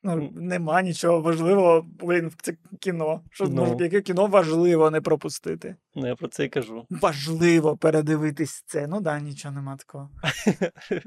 [0.03, 3.25] Ну, нема нічого важливого, блін, це кіно.
[3.31, 3.51] Що, Ну.
[3.51, 5.77] може, яке кіно важливо не пропустити?
[5.95, 6.87] Ну, я про це і кажу.
[6.91, 8.87] Важливо передивитись це.
[8.87, 10.11] Ну да, нічого нема такого.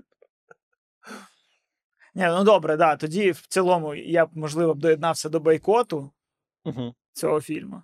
[2.16, 2.96] Ні, ну добре, да.
[2.96, 6.12] Тоді в цілому я б, можливо, б доєднався до бойкоту
[6.66, 6.96] Угу.
[7.14, 7.84] цього фільму.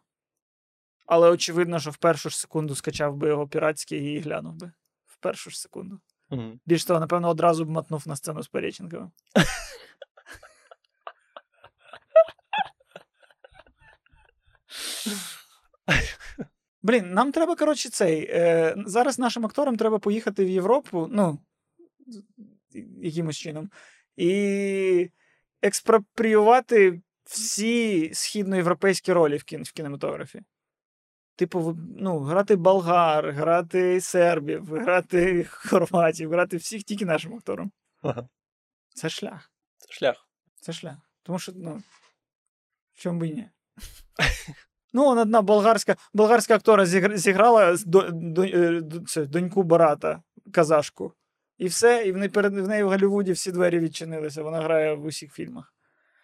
[1.05, 4.71] Але очевидно, що в першу ж секунду скачав би його піратський і глянув би.
[5.19, 5.99] Першу ж секунду.
[6.29, 6.59] Угу.
[6.65, 9.11] Більш того, напевно, одразу б мотнув на сцену з Переченковим.
[16.81, 18.27] Блін, нам треба, коротше, цей.
[18.29, 21.39] Е, зараз нашим акторам треба поїхати в Європу, ну,
[23.01, 23.69] якимось чином,
[24.17, 25.09] і
[25.61, 30.41] експропріювати всі східноєвропейські ролі в, кін, в кінематографі.
[31.39, 37.71] Типу, ну, грати болгар, грати сербів, грати хорватів, грати всіх тільки нашим акторам.
[38.01, 38.27] Ага.
[38.93, 39.51] Це шлях.
[39.77, 40.27] Це шлях.
[40.61, 40.95] Це шлях.
[41.23, 41.81] Тому що, ну,
[42.93, 43.49] в чому би і ні?
[44.93, 51.13] Ну, он одна болгарська, болгарська актора зіграла до, до, е, до- це, доньку Барата, казашку.
[51.57, 54.43] І все, і в неї, перед, в неї в Голлівуді всі двері відчинилися.
[54.43, 55.73] Вона грає в усіх фільмах.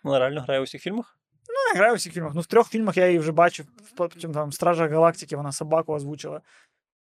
[0.04, 1.18] Вона реально грає у всіх фільмах?
[1.66, 2.32] Вона грає в усіх фільмах.
[2.36, 3.66] Ну, в трьох фільмах я її вже бачив.
[3.96, 6.42] Потім там Стражах Галактики вона собаку озвучила.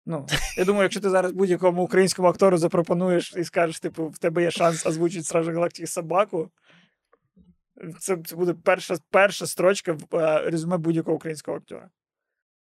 [0.06, 4.42] Ну, я думаю, якщо ти зараз будь-якому українському актору запропонуєш і скажеш, типу, в тебе
[4.44, 6.52] є шанс озвучити Стража Галактики собаку.
[8.00, 11.90] Це, це буде перша, перша строчка в е, резюме будь-якого українського актора.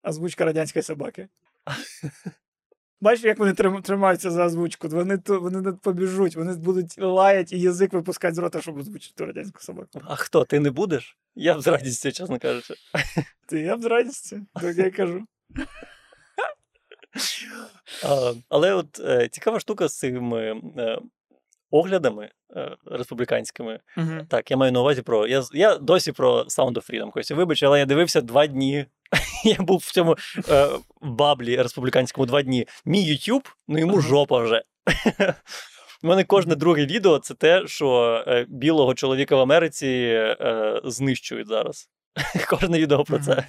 [0.03, 1.29] Озвучка радянської собаки.
[3.01, 4.89] Бачиш, як вони тримаються за озвучку?
[4.89, 9.27] Вони, вони не побіжуть, вони будуть лаять і язик випускати з рота, щоб озвучити ту
[9.27, 10.01] радянську собаку.
[10.05, 10.45] А хто?
[10.45, 11.19] Ти не будеш?
[11.35, 12.75] Я б з радістю, чесно кажучи.
[13.47, 15.27] Ти я б з радістю, так я кажу.
[18.05, 20.99] А, але от е, цікава штука з цими е,
[21.71, 23.81] оглядами е, республіканськими.
[23.97, 24.27] Мгм.
[24.31, 25.27] Так, я маю на увазі про.
[25.27, 27.11] Я, я досі про Sound of Freedom.
[27.11, 28.87] Костя, вибач, але я дивився два дні.
[29.45, 30.17] Я був в цьому
[30.49, 30.69] е,
[31.03, 32.67] баблі республіканському два дні.
[32.85, 34.03] Мій YouTube, ну йому Ага.
[34.03, 34.63] жопа вже.
[36.03, 41.49] У мене кожне друге відео це те, що е, білого чоловіка в Америці е, знищують
[41.49, 41.91] зараз.
[42.49, 43.47] Кожне відео про це.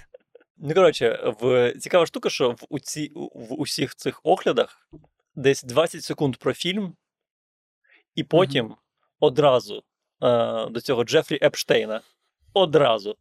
[0.58, 1.74] Ну, коротше, в...
[1.80, 3.12] цікава штука, що в, уці...
[3.16, 4.90] в усіх цих оглядах
[5.36, 6.96] десь 20 секунд про фільм,
[8.18, 8.76] і потім
[9.20, 9.84] одразу
[10.24, 12.02] е, до цього Джефрі Епштейна.
[12.54, 13.16] Одразу.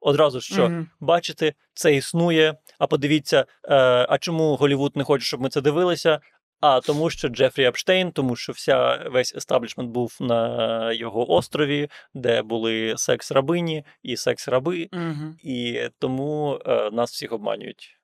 [0.00, 0.88] Одразу що, Мгм.
[1.00, 2.54] бачите, це існує.
[2.78, 3.74] А подивіться, е,
[4.08, 6.20] а чому Голівуд не хоче, щоб ми це дивилися?
[6.60, 12.42] А тому, що Джефрі Епштейн, тому що вся весь естаблішмент був на його острові, де
[12.42, 15.36] були секс-рабині і секс-раби, Мгм.
[15.42, 17.98] і тому е, нас всіх обманюють.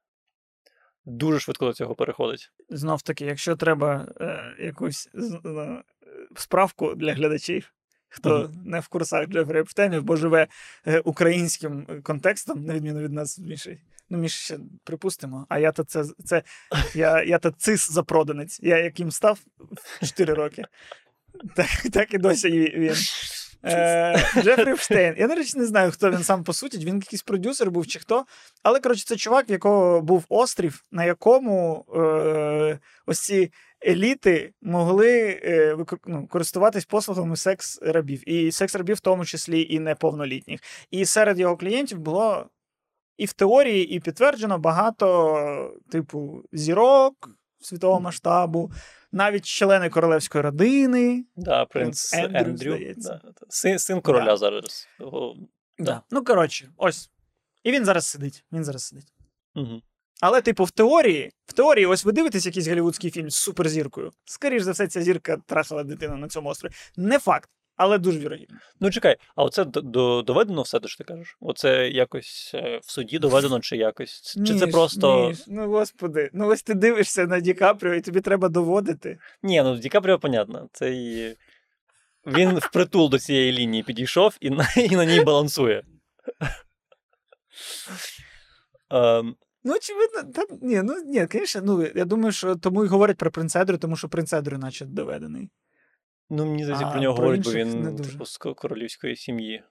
[1.04, 2.50] Дуже швидко до цього переходить.
[2.70, 5.82] Знов таки, якщо треба е, якусь е,
[6.36, 7.72] справку для глядачів,
[8.08, 10.46] хто не в курсах Джефрі Епштейнів, бо живе
[10.86, 13.78] е, українським контекстом, на відміну від нас, Міші.
[14.12, 15.46] Ну, Міш ще припустимо.
[15.48, 16.42] А я то це, це
[16.94, 18.60] я, я то цис запроданець.
[18.62, 19.38] Я яким став
[20.02, 20.64] в 4 роки.
[21.56, 22.94] Так, так і досі він.
[23.64, 25.14] Е, Джефрі Епштейн.
[25.18, 26.78] Я, до речі, не знаю, хто він сам по суті.
[26.78, 28.24] Він якийсь продюсер був чи хто.
[28.62, 33.52] Але, коротше, це чувак, в якого був острів, на якому е, ось ці
[33.86, 38.28] еліти могли е, ну, користуватись послугами секс-рабів.
[38.28, 40.60] І секс-рабів, в тому числі і неповнолітніх.
[40.90, 42.46] І серед його клієнтів було
[43.16, 48.70] і в теорії, і підтверджено багато, типу, зірок світового масштабу,
[49.12, 51.24] навіть члени королевської родини.
[51.36, 52.72] Да, принц Ендрю, Ендрю.
[52.74, 53.20] здається.
[53.24, 54.36] да, син, син короля Да.
[54.36, 54.88] зараз.
[55.00, 55.36] Його...
[55.78, 56.02] Да.
[56.10, 57.10] Ну, коротше, ось.
[57.64, 58.44] І він зараз сидить.
[58.52, 59.12] Він зараз сидить.
[59.54, 59.82] Угу.
[60.22, 64.10] Але, типу, в теорії, в теорії, ось ви дивитесь якийсь голівудський фільм з суперзіркою.
[64.24, 66.72] Скоріш за все, ця зірка трахала дитину на цьому острові.
[66.96, 68.58] Не факт, але дуже вірогідно.
[68.80, 71.36] Ну, чекай, а оце до- доведено все, що ти кажеш?
[71.40, 74.38] Оце якось е, в суді доведено, чи якось?
[74.46, 75.28] Чи це просто.
[75.28, 79.18] Міш, ну господи, ну ось ти дивишся на Ді Капріо, і тобі треба доводити.
[79.42, 80.68] Ні, ну Ді Капріо, понятно.
[80.72, 81.36] Це і...
[82.26, 85.82] Він впритул до цієї лінії підійшов і на, і на ній балансує.
[88.90, 93.16] Ем, Ну, очевидно, та ні, ну ні, звісно, ну я думаю, що тому і говорять
[93.16, 95.50] про принц Едрю, тому що принц Едрю наче доведений.
[96.30, 99.62] ну, мені здається, про нього про говорять, бо він типу, з королівської сім'ї.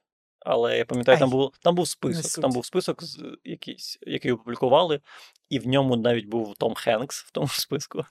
[0.46, 2.42] Але я пам'ятаю, там був, там був список.
[2.42, 3.04] Там був список,
[3.44, 5.00] якийсь, який опублікували,
[5.50, 8.06] і в ньому навіть був Том Хенкс в тому списку.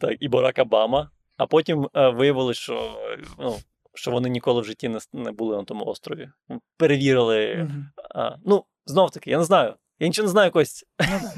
[0.00, 1.10] Так, і Барак Обама.
[1.36, 2.98] А потім е, виявилось, що,
[3.38, 3.56] ну,
[3.94, 6.30] що вони ніколи в житті не, не були на тому острові.
[6.76, 7.54] Перевірили.
[7.56, 7.90] Мгм.
[8.14, 9.74] А, ну, знов таки, я не знаю.
[9.98, 10.84] Я нічого не знаю, Кость.
[11.00, 11.32] Ну да.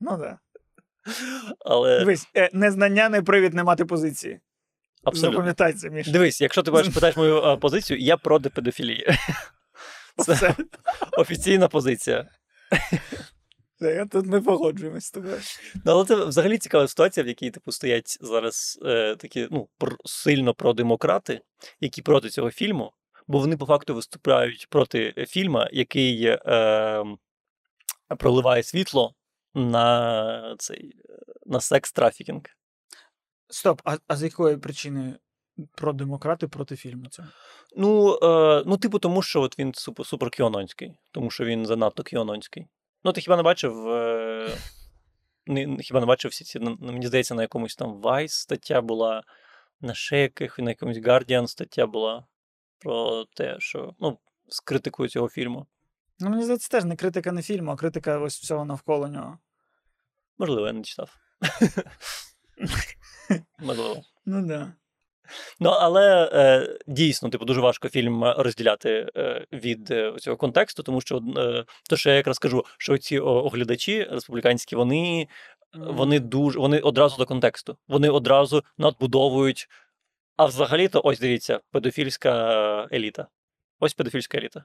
[0.00, 0.38] Ну да.
[1.64, 4.40] Але Дивись, е, незнання не привід не мати позиції.
[5.04, 5.32] абсолютно.
[5.32, 6.08] Запам'ятай це, Міш.
[6.08, 9.06] Дивись, якщо ти бачиш, питаєш мою е, позицію, я проти педофілії.
[10.16, 10.54] Це Все.
[11.12, 12.28] офіційна позиція.
[13.80, 15.36] Я тут ми погоджуємось з тобою.
[15.74, 19.96] Ну, але це взагалі цікава ситуація, в якій типу стоять зараз е, такі ну, пр-
[20.04, 21.40] сильно продемократи,
[21.80, 22.92] які проти цього фільму,
[23.28, 26.38] бо вони по факту виступають проти фільму, який е,
[28.18, 29.14] проливає світло
[29.54, 30.92] на цей
[31.46, 32.42] на секс-трафікінг.
[33.48, 35.18] Стоп, а, а з якої причини
[35.74, 37.28] про демократи проти фільму цього?
[37.76, 42.02] Ну, е, ну, типу, тому що от він супер, супер кіононський, тому що він занадто
[42.02, 42.66] кіононський.
[43.04, 43.88] Ну, ти хіба не бачив.
[43.88, 44.50] Е,
[45.46, 49.22] не, хіба не бачив всі ці, мені здається, на якомусь там Vice стаття була,
[49.80, 52.26] на ще яких, на якомусь Guardian стаття була
[52.78, 54.18] про те, що ну,
[54.48, 55.66] з критикою цього фільму.
[56.20, 59.38] Ну, мені здається, теж не критика не фільму, а критика ось всього навколо нього.
[60.38, 61.16] Можливо, я не читав.
[63.58, 64.02] Можливо.
[64.26, 64.72] Ну да.
[65.60, 71.00] Ну, але е, дійсно, типу, дуже важко фільм розділяти е, від е, цього контексту, тому
[71.00, 75.28] що е, то, що я якраз кажу, що ці оглядачі республіканські, вони,
[75.74, 77.76] вони дуже вони одразу до контексту.
[77.88, 79.68] Вони одразу надбудовують.
[80.36, 83.26] А взагалі-то, ось дивіться, педофільська еліта.
[83.80, 84.64] Ось педофільська еліта.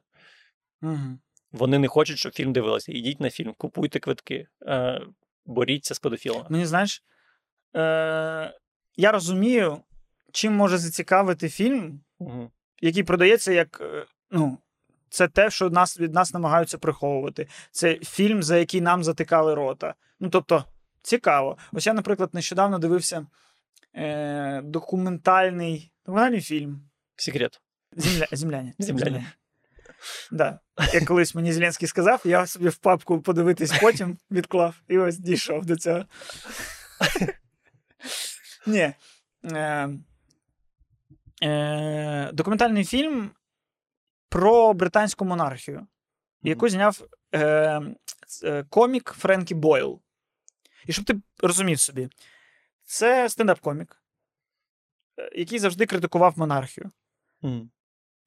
[0.81, 1.19] Угу.
[1.55, 2.91] Вони не хочуть, щоб фільм дивилися.
[2.91, 5.01] Ідіть на фільм, купуйте квитки, е,
[5.45, 6.45] боріться з педофілами.
[6.49, 7.03] Мені знаєш,
[7.75, 8.53] е-
[8.97, 9.77] я розумію,
[10.31, 12.51] чим може зацікавити фільм, Угу.
[12.81, 13.81] який продається як.
[13.81, 14.57] е, Ну,
[15.09, 17.47] це те, що нас від нас намагаються приховувати.
[17.71, 19.93] Це фільм, за який нам затикали рота.
[20.19, 20.65] Ну, тобто,
[21.01, 21.57] цікаво.
[21.73, 23.25] Ось я, наприклад, нещодавно дивився
[23.95, 26.81] е- документальний, документальний фільм
[27.15, 27.61] Секрет.
[27.91, 28.73] Земля, земляне.
[28.79, 29.25] Земляне.
[30.31, 30.59] Да.
[30.93, 35.65] Як колись мені Зеленський сказав, я собі в папку подивитись потім відклав і ось дійшов
[35.65, 36.05] до цього.
[38.67, 38.93] Ні.
[39.53, 39.89] Е,
[41.43, 43.31] е, Документальний фільм
[44.29, 45.87] про британську монархію,
[46.43, 47.81] яку зняв е,
[48.69, 50.01] комік Френкі Бойл.
[50.85, 52.09] І щоб ти розумів собі,
[52.83, 53.95] це стендап-комік,
[55.35, 56.91] який завжди критикував монархію.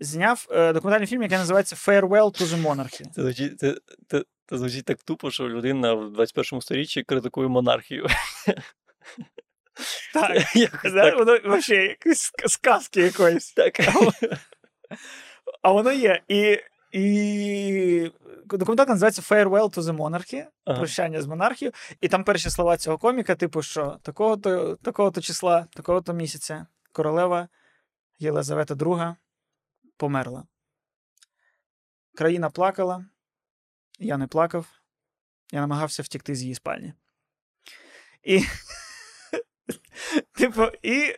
[0.01, 3.11] Зняв е, документальний фільм, який називається Farewell to the Monarchy.
[3.13, 3.77] Це звучить, це,
[4.09, 8.07] це, це звучить так тупо, що людина в 21 сторіччі критикує монархію.
[10.15, 10.47] Так,
[10.85, 11.19] да, так.
[11.19, 11.97] воно взагалі
[12.47, 13.53] сказки якоїсь.
[13.53, 13.81] так.
[15.63, 16.23] А воно є.
[16.29, 16.59] І,
[16.93, 18.11] і
[18.45, 20.47] документалка називається Farewell to the Monarchy.
[20.65, 20.79] Ага.
[20.79, 21.73] Прощання з монархією.
[22.01, 27.49] І там перші слова цього коміка, типу, що такого-то, такого-то числа, такого-то місяця королева
[28.19, 29.15] Єлизавета II
[29.99, 30.45] померла.
[32.15, 33.07] Країна плакала,
[33.99, 34.67] я не плакав,
[35.53, 36.93] я намагався втікти з її спальні.
[38.23, 38.41] І,
[40.39, 41.15] типу, і,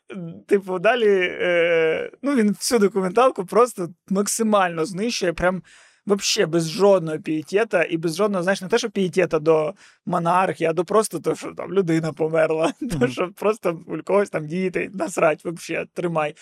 [0.46, 5.62] типу, далі е, ну, він всю документалку просто максимально знищує, прям
[6.06, 9.74] вообще без жодного пієтета і без жодного, знаєш, не те, що пієтета до
[10.06, 14.46] монархії, а до просто того, що там людина померла, то що просто у когось там
[14.46, 16.34] діти, насрать, вообще, тримай.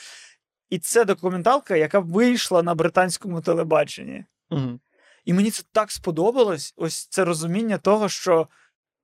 [0.71, 4.25] І це документалка, яка вийшла на британському телебаченні.
[4.51, 4.81] Мгм.
[5.25, 8.49] І мені це так сподобалось, ось це розуміння того, що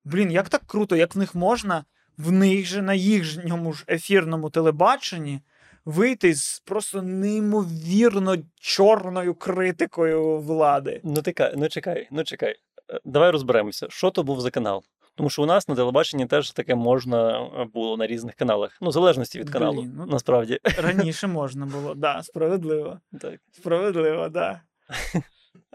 [0.05, 1.85] блін, як так круто, як в них можна
[2.19, 5.41] в них же на їхньому ж ефірному телебаченні
[5.85, 11.01] вийти з просто неймовірно чорною критикою влади.
[11.05, 12.57] Ну, тикай, ну чекай, ну чекай.
[12.91, 14.85] Е, Давай розберемося, що то був за канал.
[15.15, 18.79] Тому що у нас на телебаченні теж таке можна е, було на різних каналах.
[18.81, 20.59] Ну, в залежності від каналу, Блін, ну- насправді.
[20.79, 23.01] Раніше можна було, да, справедливо.
[23.21, 23.41] Так.
[23.53, 24.61] Справедливо, да.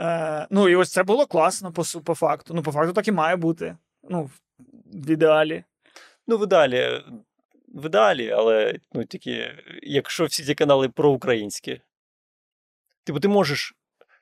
[0.02, 2.54] Е, ну, і ось це було класно по, по факту.
[2.54, 3.78] Ну, по факту так і має бути.
[4.10, 4.42] Ну, в-
[4.94, 5.64] в ідеалі.
[6.28, 7.04] Ну, в ідеалі,
[7.68, 9.52] в ідеалі, але ну, тільки
[9.84, 11.82] якщо всі ці канали проукраїнські.
[13.04, 13.76] Типу, ти можеш.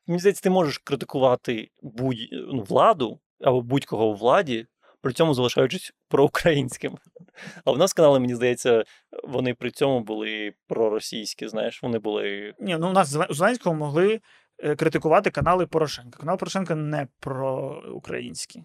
[0.07, 4.67] Мені здається, ти можеш критикувати будь ну, владу або будь-кого у владі,
[5.07, 6.97] при цьому залишаючись проукраїнським.
[7.65, 8.83] А в нас канали, мені здається,
[9.23, 12.53] вони при цьому були проросійські, знаєш, вони були.
[12.59, 14.21] Ні, ну у нас з Зеленського могли
[14.57, 16.19] е, критикувати канали Порошенка.
[16.19, 18.63] Канал Порошенка не проукраїнські.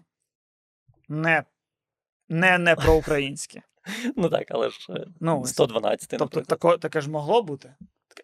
[1.09, 1.43] Не,
[2.29, 3.61] не, не проукраїнські.
[4.15, 7.75] Ну так, але ж е, Ну, 112, тобто тако, таке ж могло бути.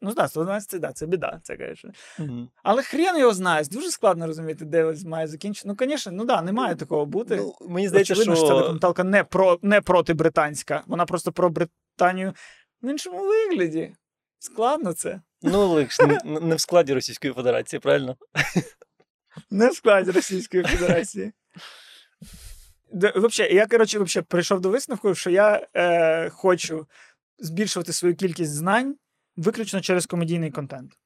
[0.02, 1.92] Ну, так, 112, да, це біда, це, звісно.
[2.20, 2.50] Мгм.
[2.64, 5.68] Але хрен його знає, дуже складно розуміти, де має закінчити.
[5.68, 7.36] Ну, звісно, ну да, не має такого бути.
[7.36, 8.46] Ну, мені здається, Очевидно, що...
[8.46, 12.34] що ця документалка не, про, не проти британська, вона просто про Британію
[12.82, 13.96] в іншому вигляді.
[14.40, 15.22] Складно це.
[15.42, 15.88] Ну, але
[16.26, 18.16] не, не в складі Російської Федерації, правильно?
[19.52, 21.32] Не в складі Російської Федерації.
[22.92, 26.88] Де- Вообще, я, коротше, вообще прийшов до висновку, що я е, хочу
[27.40, 28.96] збільшувати свою кількість знань
[29.40, 30.98] виключно через комедійний контент.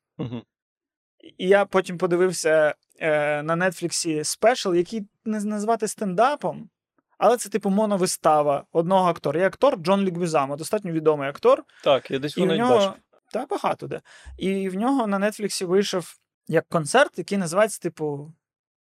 [1.38, 6.70] І я потім подивився е, на Нетфліксі спешл, який не назвати стендапом,
[7.18, 9.40] але це типу моновистава одного актора.
[9.40, 11.64] Є актор Джон Лігвізамо, достатньо відомий актор.
[11.84, 12.94] Так, я десь в нього бачив.
[13.32, 14.02] та багато де.
[14.38, 16.16] І в нього на Нетфліксі вийшов
[16.48, 18.34] як концерт, який називається, типу,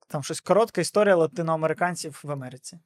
[0.07, 2.79] там щось коротка історія латиноамериканців в Америці.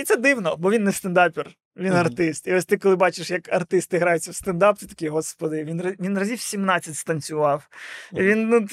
[0.00, 2.46] І це дивно, бо він не стендапер, він артист.
[2.46, 6.18] І ось ти, коли бачиш, як артисти граються в стендап, ти такий, господи, він, він
[6.18, 7.68] разів 17 станцював.
[8.12, 8.66] І він, ну,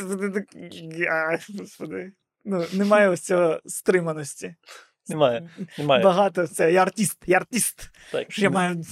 [1.60, 2.12] господи.
[2.46, 4.56] Ну, немає ось цього стриманості.
[5.08, 6.04] Немає, немає.
[6.04, 6.72] Багато це.
[6.72, 7.90] Я артист, я артист.
[8.12, 8.84] Так, Що я маю...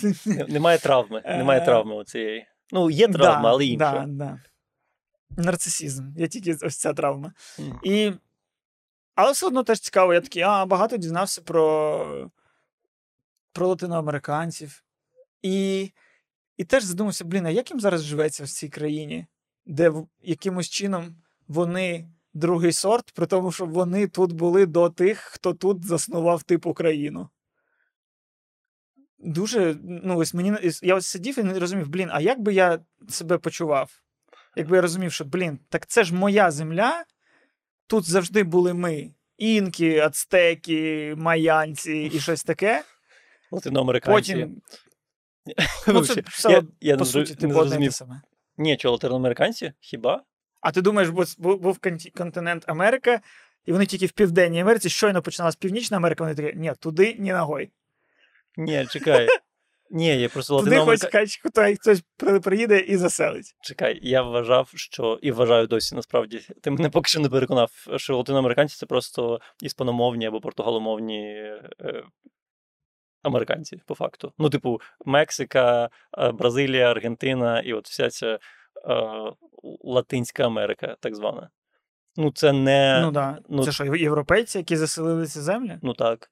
[0.47, 1.21] Немає травми.
[1.25, 2.47] Немає Е, травми оцієї.
[2.71, 3.91] Ну, є травма, да, але інша.
[3.91, 4.39] Да, да.
[5.43, 6.03] Нарцисізм.
[6.17, 7.33] Я тільки ось ця травма.
[7.59, 7.79] Мгм.
[7.83, 8.11] І...
[9.15, 10.13] Але все одно теж цікаво.
[10.13, 12.31] Я такий, а багато дізнався про,
[13.51, 14.83] про латиноамериканців.
[15.41, 15.91] І...
[16.57, 19.25] і теж задумався, блін, а як їм зараз живеться в цій країні,
[19.65, 21.15] де якимось чином
[21.47, 26.73] вони другий сорт, при тому, що вони тут були до тих, хто тут заснував типу
[26.73, 27.29] країну.
[29.19, 32.79] Дуже, ну, ось мені я ось сидів і не розумів, блін, а як би я
[33.09, 34.01] себе почував?
[34.55, 37.05] Якби я розумів, що, блін, так це ж моя земля,
[37.87, 39.11] тут завжди були ми.
[39.37, 42.83] Інки, ацтеки, майянці і щось таке.
[43.51, 44.33] Латиноамериканці.
[44.33, 44.61] Потім.
[45.87, 48.21] Ну, це все, я, я по суті, зрозу- типу, одне саме.
[48.57, 49.73] Ні, що латиноамериканці?
[49.79, 50.23] Хіба?
[50.61, 51.79] А ти думаєш, бо був
[52.17, 53.21] континент Америка,
[53.65, 57.31] і вони тільки в Південній Америці щойно починалась Північна Америка, вони такі, ні, туди ні
[57.31, 57.71] ногой.
[58.57, 59.27] Ні, чекай.
[59.89, 61.09] Ні, я просто Туди хоч Латиноамерика...
[61.11, 62.03] хай хто- хтось
[62.43, 63.55] приїде і заселить.
[63.61, 66.41] Чекай, я вважав, що і вважаю досі насправді.
[66.61, 71.21] Ти мене поки що не переконав, що латиноамериканці це просто іспаномовні або португаломовні
[71.81, 72.03] е,
[73.23, 74.33] американці, по факту.
[74.37, 78.39] Ну, типу, Мексика, е, Бразилія, Аргентина і от вся ця е,
[79.83, 81.49] Латинська Америка, так звана.
[82.15, 82.99] Ну, це не.
[83.01, 83.37] Ну да.
[83.49, 85.79] ну- Це що, європейці, які заселили ці землі?
[85.81, 86.31] Ну так.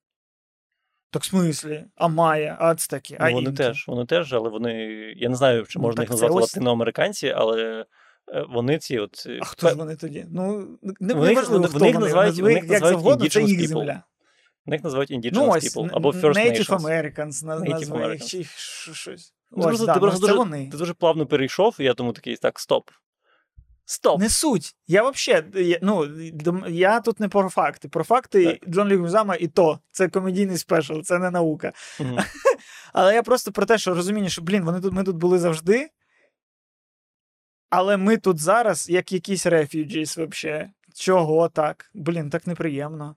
[1.14, 1.84] Так в смислі?
[1.96, 3.64] А майя, а ацтеки, а Ну, вони інки?
[3.64, 4.74] теж, вони теж, але вони.
[5.18, 7.86] Я не знаю, чи Ну, можна так їх назвати ось- латиноамериканці, але
[8.34, 9.24] е, вони ці от.
[9.28, 10.26] е, А хто ж вони тоді?
[10.32, 10.68] Ну,
[11.00, 13.60] не, Вони- важливо, вони- хто вони їх називають- вони їх як називають завгодно, це їх
[13.60, 13.68] people.
[13.68, 14.04] земля.
[14.66, 16.80] Них називають indigenous Ну ось, people або First Native Nations.
[16.80, 18.44] Americans, на- Native назви їх, чи
[18.94, 19.34] щось.
[19.52, 20.70] Ну, Ось, да, ти ну, просто це дуже- вони.
[20.72, 22.90] Ти дуже плавно перейшов, і я тому такий, так, стоп.
[23.94, 24.20] Стоп!
[24.20, 24.76] Не суть.
[24.88, 26.18] Я взагалі, я, ну,
[26.68, 27.90] я тут не про факти.
[27.90, 29.80] Про факти Джон Лігузама і то.
[29.92, 31.74] Це комедійний спешл, це не наука.
[32.00, 32.18] Мгм.
[32.94, 35.90] Але я просто про те, що розуміння, що, блін, вони тут, ми тут були завжди.
[37.70, 40.72] Але ми тут зараз, як якісь refugees, вообще.
[40.96, 41.92] Чого так?
[41.94, 43.16] Блін, так неприємно.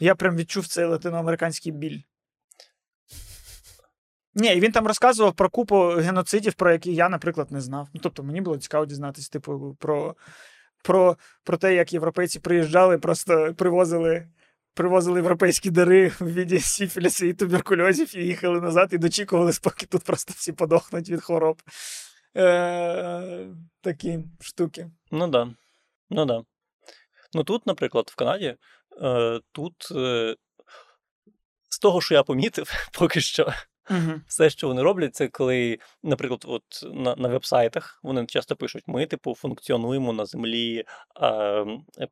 [0.00, 2.00] Я прям відчув цей латиноамериканський біль.
[4.34, 7.88] Ні, він там розказував про купу геноцидів, про які я, наприклад, не знав.
[7.94, 10.16] Ну, тобто, мені було цікаво дізнатися, типу, про,
[10.82, 14.28] про, про те, як європейці приїжджали, просто привозили,
[14.74, 20.02] привозили європейські дари в віді сіфілісу і туберкульозів, і їхали назад і дочікували, поки тут
[20.04, 21.62] просто всі подохнуть від хвороб.
[22.36, 23.46] Е,
[23.80, 24.90] такі штуки.
[25.10, 25.54] Ну да.
[26.10, 26.42] Ну да.
[27.34, 28.56] Ну тут, наприклад, в Канаді,
[29.02, 30.36] е, тут е,
[31.68, 33.52] з того, що я помітив, поки що,
[33.90, 34.20] Угу.
[34.26, 39.06] все, що вони роблять, це коли, наприклад, от на, на веб-сайтах вони часто пишуть: ми,
[39.06, 40.84] типу, функціонуємо на землі
[41.20, 42.08] е, е,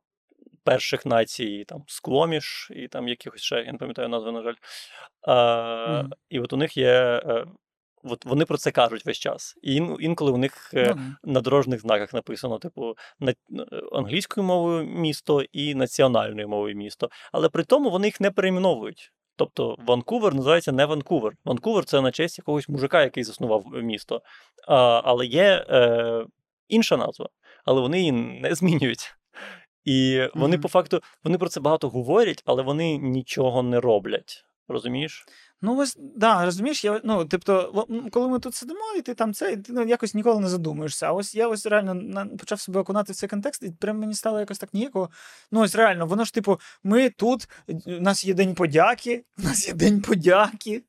[0.63, 4.55] перших націй, там, Скломіш і там якихось ще, я не пам'ятаю назви, на жаль.
[5.27, 6.13] Е, Мгм.
[6.29, 7.21] І от у них є.
[7.25, 7.45] Е,
[8.03, 9.55] От вони про це кажуть весь час.
[9.61, 13.33] І ін, інколи у них е, Ну, на дорожніх знаках написано, типу, на,
[13.91, 17.09] англійською мовою місто і національною мовою місто.
[17.31, 19.11] Але при тому вони їх не перейменовують.
[19.39, 21.33] Тобто Ванкувер називається не Ванкувер.
[21.45, 24.21] Ванкувер це на честь якогось мужика, який заснував місто.
[24.67, 26.25] А, але є е,
[26.67, 27.29] інша назва,
[27.65, 29.15] але вони її не змінюють.
[29.85, 30.61] І вони, Мгм.
[30.61, 34.45] по факту, вони про це багато говорять, але вони нічого не роблять.
[34.69, 35.25] Розумієш?
[35.61, 39.51] Ну, ось, да, розумієш, я, ну, тобто, коли ми тут сидимо, і ти там це,
[39.51, 41.07] і ти ну, якось ніколи не задумуєшся.
[41.07, 44.39] А ось я ось реально почав себе окунати в цей контекст, і прям мені стало
[44.39, 45.09] якось так ніяково.
[45.51, 49.67] Ну, ось реально, воно ж, типу, ми тут, у нас є День подяки, у нас
[49.67, 50.83] є День подяки.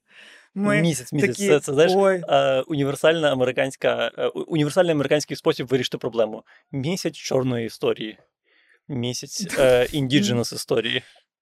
[0.55, 1.37] Ми місяць, місяць.
[1.37, 2.23] такі, це, це знаєш, ой,
[2.67, 6.45] універсальна американська, е, універсальний американський спосіб вирішити проблему.
[6.73, 8.19] Місяць чорної історії.
[8.89, 10.55] Місяць е, indigenous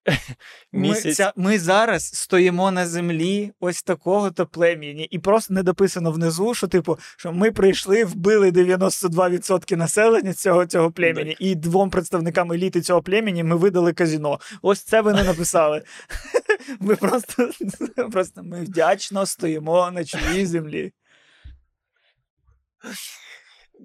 [0.09, 0.35] історії.
[0.73, 6.55] Ми, ця, ми зараз стоїмо на землі ось такого-то племені, і просто не дописано внизу,
[6.55, 12.81] що типу, що ми прийшли, вбили 92% населення цього, цього племені, і двом представникам еліти
[12.81, 14.39] цього племені ми видали казіно.
[14.63, 15.83] Ось це ви не написали.
[16.81, 17.51] Ми просто,
[18.13, 20.93] просто ми вдячно стоїмо на чужій землі.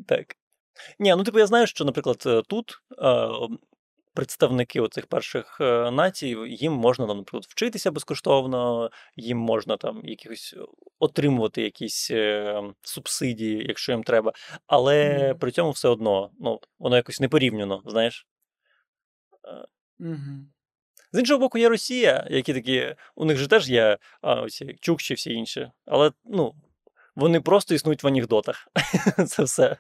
[0.08, 0.36] Так.
[1.00, 3.28] Ні, ну типу, я знаю, що, наприклад, е, тут е,
[4.14, 10.56] представники оцих перших е, націй, їм можна, там, наприклад, вчитися безкоштовно, їм можна там якихось
[11.00, 14.34] отримувати якісь е, субсидії, якщо їм треба.
[14.68, 15.40] Але Мгм.
[15.40, 18.28] при цьому все одно, ну, воно якось не порівняно, знаєш.
[20.00, 20.48] Угу.
[21.12, 25.14] З іншого боку, є Росія, які такі, у них же теж є а, оці чукчі
[25.14, 25.72] всі інші.
[25.86, 26.56] Але ну,
[27.16, 28.68] вони просто існують в анекдотах.
[29.28, 29.78] Це все.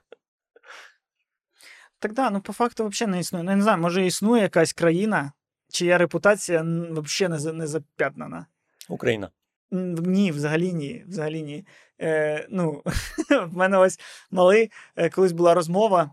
[2.03, 3.43] Так да, ну по факту взагалі не існує.
[3.43, 5.31] Ну, я не знаю, може існує якась країна,
[5.71, 8.45] чия репутація взагалі не, не зап'ятнана.
[8.89, 9.31] Україна.
[9.71, 11.03] Ні, взагалі ні.
[11.07, 11.67] Взагалі ні.
[12.01, 12.83] Е, ну,
[13.29, 13.99] в мене ось
[14.31, 16.11] малий, е, колись була розмова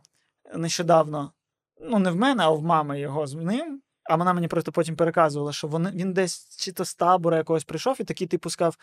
[0.55, 1.33] нещодавно.
[1.81, 3.83] Ну, не в мене, а в мами його з ним.
[4.05, 7.65] А вона мені просто потім переказувала, що вони, він десь чи то з табора якогось
[7.65, 8.77] прийшов і такий типу сказав: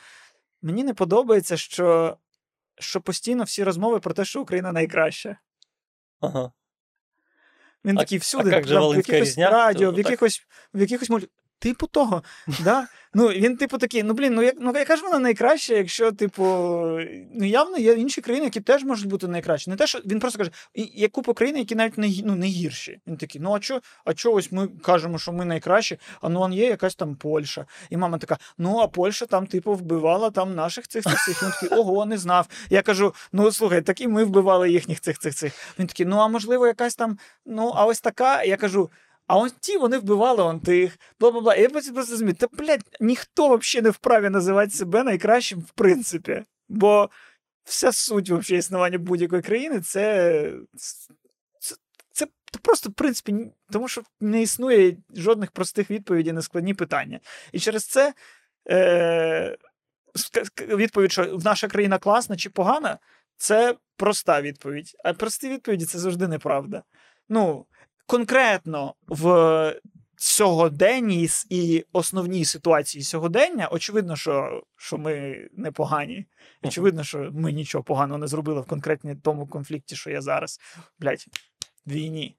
[0.62, 2.18] мені не подобається, що,
[2.80, 5.38] що постійно всі розмови про те, що Україна найкраща.
[6.20, 6.52] Ага.
[7.86, 9.50] Він А- такий всюди, а як же там, в якихось різня?
[9.50, 10.42] радіо, в якихось,
[10.74, 11.22] в якихось муль...
[11.60, 12.24] Типу того,
[12.64, 12.88] да?
[13.14, 16.44] Ну, він, типу, такий, ну блін, ну, як, ну яка ж вона найкраща, якщо, типу,
[17.34, 19.70] ну явно є інші країни, які теж можуть бути найкращі.
[19.70, 23.00] Не те, що він просто каже, є купа країн, які навіть не, ну, не гірші.
[23.08, 26.42] Він такий, ну а чо, а чо ось ми кажемо, що ми найкращі, а ну
[26.42, 27.66] он є якась там Польща.
[27.90, 31.44] І мама така: ну а Польща там, типу, вбивала там наших цих цих цих.
[31.44, 32.48] Він такий, ого, не знав.
[32.70, 35.54] Я кажу: ну слухай, так і ми вбивали їхніх цих цих цих.
[35.80, 38.44] Він такий, ну а можливо, якась там, ну а ось така.
[38.44, 38.90] Я кажу.
[39.28, 41.56] А ось ті вони вбивали он тих, бла бла бла.
[41.56, 46.44] Я потім просто зрозумів, та блядь, ніхто взагалі не вправі називати себе найкращим, в принципі.
[46.70, 47.10] Бо
[47.64, 50.54] вся суть вообще існування будь-якої країни це,
[52.12, 52.28] це,
[52.62, 53.36] просто, в принципі,
[53.72, 57.20] тому що не існує жодних простих відповідей на складні питання.
[57.52, 58.14] І через це
[58.70, 59.58] е,
[60.60, 62.98] відповідь, що наша країна класна чи погана,
[63.38, 64.96] це проста відповідь.
[65.04, 66.84] А прості відповіді це завжди неправда.
[67.30, 67.66] Ну,
[68.08, 69.82] конкретно в
[70.18, 76.26] сьогоденній с- і основній ситуації сьогодення, очевидно, що, що ми непогані.
[76.64, 80.60] Очевидно, що ми нічого поганого не зробили в конкретні тому конфлікті, що є зараз.
[81.00, 81.28] Блять,
[81.88, 82.38] війні.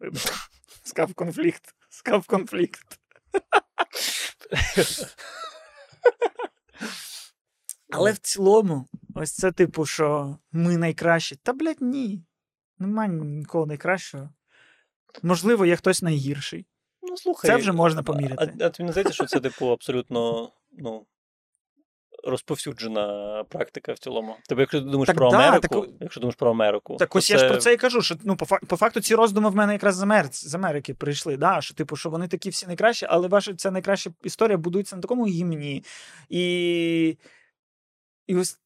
[0.84, 1.74] Скав конфлікт.
[1.88, 2.98] Скав конфлікт.
[7.90, 11.36] Але в цілому, ось це типу, що ми найкращі.
[11.36, 12.24] Та, блядь, ні.
[12.78, 14.28] Нема нікого найкращого.
[15.22, 16.66] Можливо, є хтось найгірший.
[17.02, 18.52] Ну, слухай, Це вже можна а, поміряти.
[18.60, 21.06] а тобі не здається, що це, типу, абсолютно ну,
[22.24, 24.36] розповсюджена практика в цілому.
[24.48, 27.30] Тобто, якщо ти думаєш Так про да, Америку, так- якщо думаєш про Америку, Так ось
[27.30, 29.56] я ж про це і кажу, що ну, по, фак- по факту ці роздуми в
[29.56, 31.36] мене якраз з Америки, з Америки прийшли.
[31.36, 31.60] Да?
[31.60, 35.26] Що, типу, що вони такі всі найкращі, але ваша ця найкраща історія будується на такому
[35.26, 35.84] гімні.
[36.28, 37.16] І,
[38.26, 38.58] і ось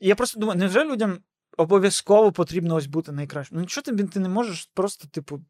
[0.00, 1.18] я просто думаю, невже людям
[1.56, 3.56] обов'язково потрібно ось бути найкращим?
[3.56, 5.40] Ну, нічого ти, ти не можеш просто, типу,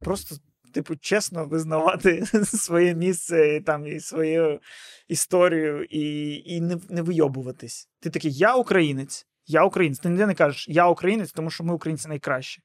[0.00, 0.36] просто,
[0.72, 4.60] типу, чесно визнавати своє місце і там і свою
[5.08, 7.88] історію, і, і не, не вийобуватись.
[8.00, 9.98] Ти такий, я українець, я українець.
[9.98, 12.62] Ти ніде не кажеш, я українець, тому що ми українці найкращі.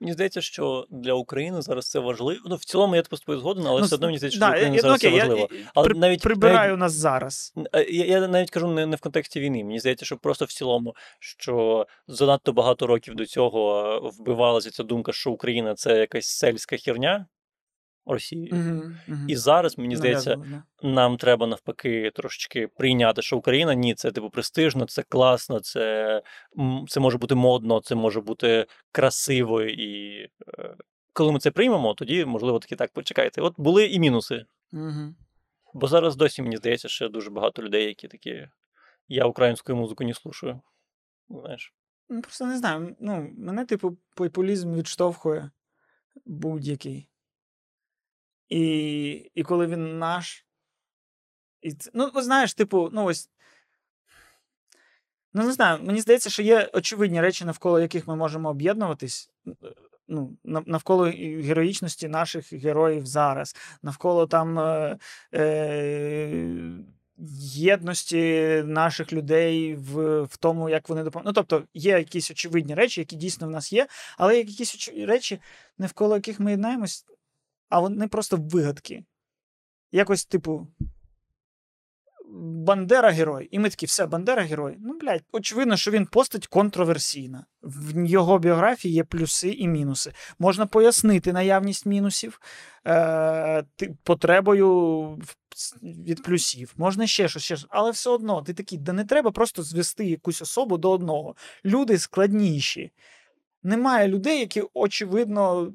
[0.00, 2.40] Мені здається, що для України зараз це важливо.
[2.46, 4.56] Ну, в цілому я просто згоден, але Ну, все одно мені здається, що да, для
[4.58, 5.48] України я- ну, зараз окей, це важливо.
[5.52, 7.52] я Але при- навіть- прибираю нас зараз.
[7.74, 9.64] Е, Я, я навіть кажу не, не в контексті війни.
[9.64, 14.82] Мені здається, що просто в цілому, що занадто багато років до цього е, вбивалася ця
[14.82, 17.26] думка, що Україна це якась сельська херня
[18.06, 18.50] Росії.
[18.52, 19.18] Угу, угу.
[19.28, 20.36] І зараз, мені здається,
[20.82, 26.22] нам треба навпаки трошечки прийняти, що Україна ні, це типу престижно, це класно, це,
[26.88, 29.62] це може бути модно, це може бути красиво.
[29.62, 30.20] І
[30.58, 30.76] е,
[31.12, 33.40] коли ми це приймемо, тоді можливо таки так почекайте.
[33.40, 34.44] От були і мінуси.
[34.72, 35.14] Угу.
[35.74, 38.48] Бо зараз досі мені здається, що дуже багато людей, які такі.
[39.08, 40.60] Я українську музику не слушаю.
[41.28, 41.74] Знаєш.
[42.08, 42.96] Ну, просто не знаю.
[43.00, 45.50] Ну, мене, типу, популізм відштовхує
[46.26, 47.09] будь-який.
[48.50, 50.46] І, і коли він наш.
[51.62, 53.30] І ну, знаєш, типу, ну ось.
[55.32, 59.30] Ну, не знаю, мені здається, що є очевидні речі, навколо яких ми можемо об'єднуватись.
[60.08, 64.98] Ну, навколо героїчності наших героїв зараз, навколо там е,
[65.34, 66.50] е,
[67.54, 71.36] єдності наших людей в, в тому, як вони допомагають.
[71.36, 73.86] Ну, тобто, є якісь очевидні речі, які дійсно в нас є,
[74.18, 75.40] але є якісь речі,
[75.78, 77.06] навколо яких ми єднаємось,
[77.70, 79.04] а вони просто вигадки.
[79.92, 80.68] Якось, типу,
[82.32, 83.48] Бандера герой.
[83.50, 84.76] І ми такі, все, Бандера герой.
[84.80, 87.46] Ну, блядь, очевидно, що він постать контроверсійна.
[87.62, 90.12] В його біографії є плюси і мінуси.
[90.38, 92.40] Можна пояснити наявність мінусів
[92.86, 93.64] е,
[94.02, 95.18] потребою
[95.82, 96.74] від плюсів.
[96.76, 97.68] Можна ще щось, ще щось.
[97.70, 101.36] Але все одно, ти такий, да не треба просто звести якусь особу до одного.
[101.64, 102.92] Люди складніші.
[103.62, 105.72] Немає людей, які, очевидно,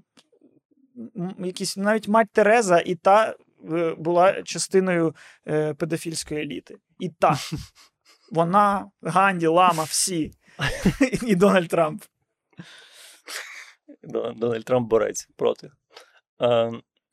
[1.40, 3.36] якісь навіть мать Тереза і та
[3.72, 5.16] е, була частиною
[5.48, 6.78] е, педофільської еліти.
[7.00, 7.40] І та.
[8.32, 10.32] Вона, Ганді, Лама, всі.
[11.28, 12.04] І Дональд Трамп.
[14.04, 15.72] Дон- Дональд Трамп борець проти.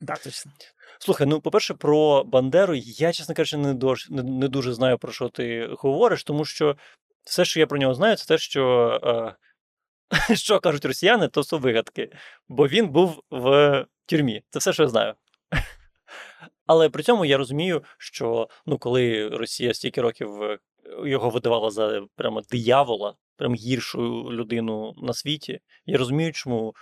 [0.07, 0.53] Так, точно.
[0.99, 5.13] Слухай, ну по-перше, про Бандеру я, чесно кажучи, не дуже, не, не дуже знаю, про
[5.13, 6.77] що ти говориш, тому що
[7.23, 9.35] все, що я про нього знаю, це те, що, е,
[10.35, 12.13] що кажуть росіяни, то все вигадки.
[12.49, 14.43] Бо він був в тюрмі.
[14.51, 15.15] Це все, що я знаю.
[16.67, 20.59] Але при цьому я розумію, що ну, коли Росія стільки років е,
[21.05, 26.75] його видавала за прямо диявола, прям гіршу людину на світі, я розумію, чому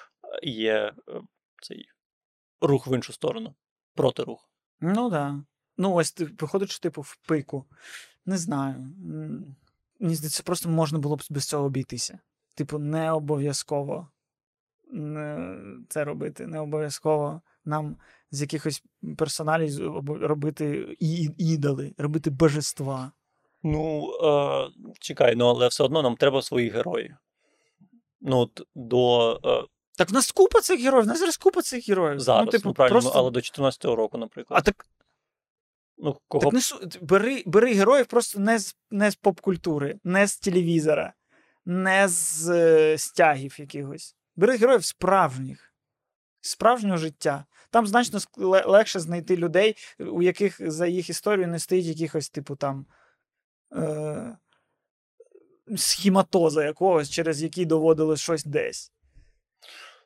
[0.43, 0.93] є е,
[1.63, 1.87] цей
[2.61, 3.55] рух в іншу сторону.
[3.95, 4.51] Протирух.
[4.81, 5.43] Ну да.
[5.77, 7.65] Ну, ось ти виходиш, типу, в пику.
[8.27, 8.77] Не знаю.
[10.01, 12.19] Мені здається, просто можна було б без цього обійтися.
[12.61, 14.09] Типу, не обов'язково
[15.89, 16.47] це робити.
[16.47, 17.97] Не обов'язково нам
[18.31, 18.83] з якихось
[19.19, 20.97] персоналів робити
[21.39, 23.13] ідоли, робити божества.
[23.63, 24.69] Ну, е,
[25.01, 27.17] чекай, ну але все одно нам треба свої герої.
[28.21, 29.65] Ну, от до е,
[29.99, 32.21] Так в нас купа цих героїв, в нас зараз купа цих героїв.
[32.21, 33.13] зараз, ну, типу, ну, правильно, просто...
[33.15, 34.59] ну, але до 14-го року, наприклад.
[34.59, 34.87] А так,
[35.99, 36.61] ну, кого так не
[37.01, 41.15] бери, бери героїв просто не з, не з поп-культури, не з телевізора,
[41.71, 44.17] не з е, стягів якихось.
[44.37, 45.75] Бери героїв справжніх,
[46.41, 47.45] справжнього життя.
[47.71, 52.87] Там значно легше знайти людей, у яких за їх історію не стоїть якихось, типу, там
[53.77, 54.37] е,
[55.77, 58.93] схематоза якогось, через який доводилось щось десь.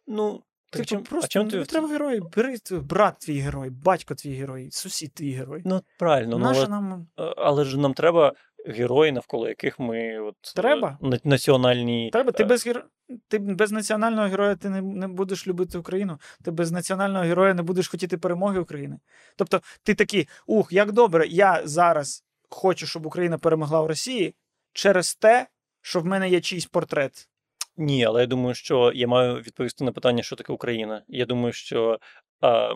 [0.06, 1.56] Ну, Типу, чим, просто а чим ти...
[1.56, 2.20] не треба герої.
[2.36, 5.62] Бери брат твій герой, батько твій герой, сусід твій герой.
[5.64, 8.34] Ну, правильно, ну, але, нам але ж нам треба
[8.66, 10.98] герої, навколо яких ми от, е, Треба.
[11.00, 12.10] на- національні.
[12.10, 12.32] треба.
[12.32, 12.82] Ти е, без геро...
[13.28, 16.18] ти без національного героя ти не, не будеш любити Україну.
[16.44, 18.98] Ти без національного героя не будеш хотіти перемоги України.
[19.36, 24.34] Тобто, ти такий, ух, як добре, я зараз хочу, щоб Україна перемогла в Росії
[24.72, 25.46] через те,
[25.80, 27.28] що в мене є чийсь портрет.
[27.76, 31.02] Ні, але я думаю, що я маю відповісти на питання, що таке Україна.
[31.08, 31.98] Я думаю, що
[32.40, 32.74] а,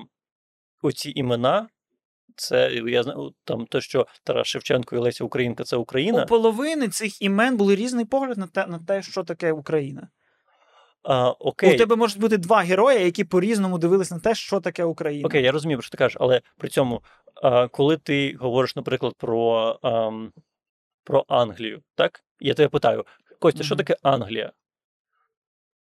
[0.82, 1.68] оці імена,
[2.36, 6.24] це я знаю, там те, що Тарас Шевченко і Леся Українка це Україна.
[6.24, 10.08] У половини цих імен були різний погляд на те, на те, що таке Україна.
[11.02, 14.84] А, окей, У тебе можуть бути два герої, які по-різному дивились на те, що таке
[14.84, 15.26] Україна.
[15.26, 17.02] окей, я розумію, про що ти кажеш, але при цьому,
[17.42, 20.32] а, коли ти говориш, наприклад, про, ам,
[21.04, 22.24] про Англію, так?
[22.40, 23.04] Я тебе питаю,
[23.38, 24.52] Костя, що таке Англія?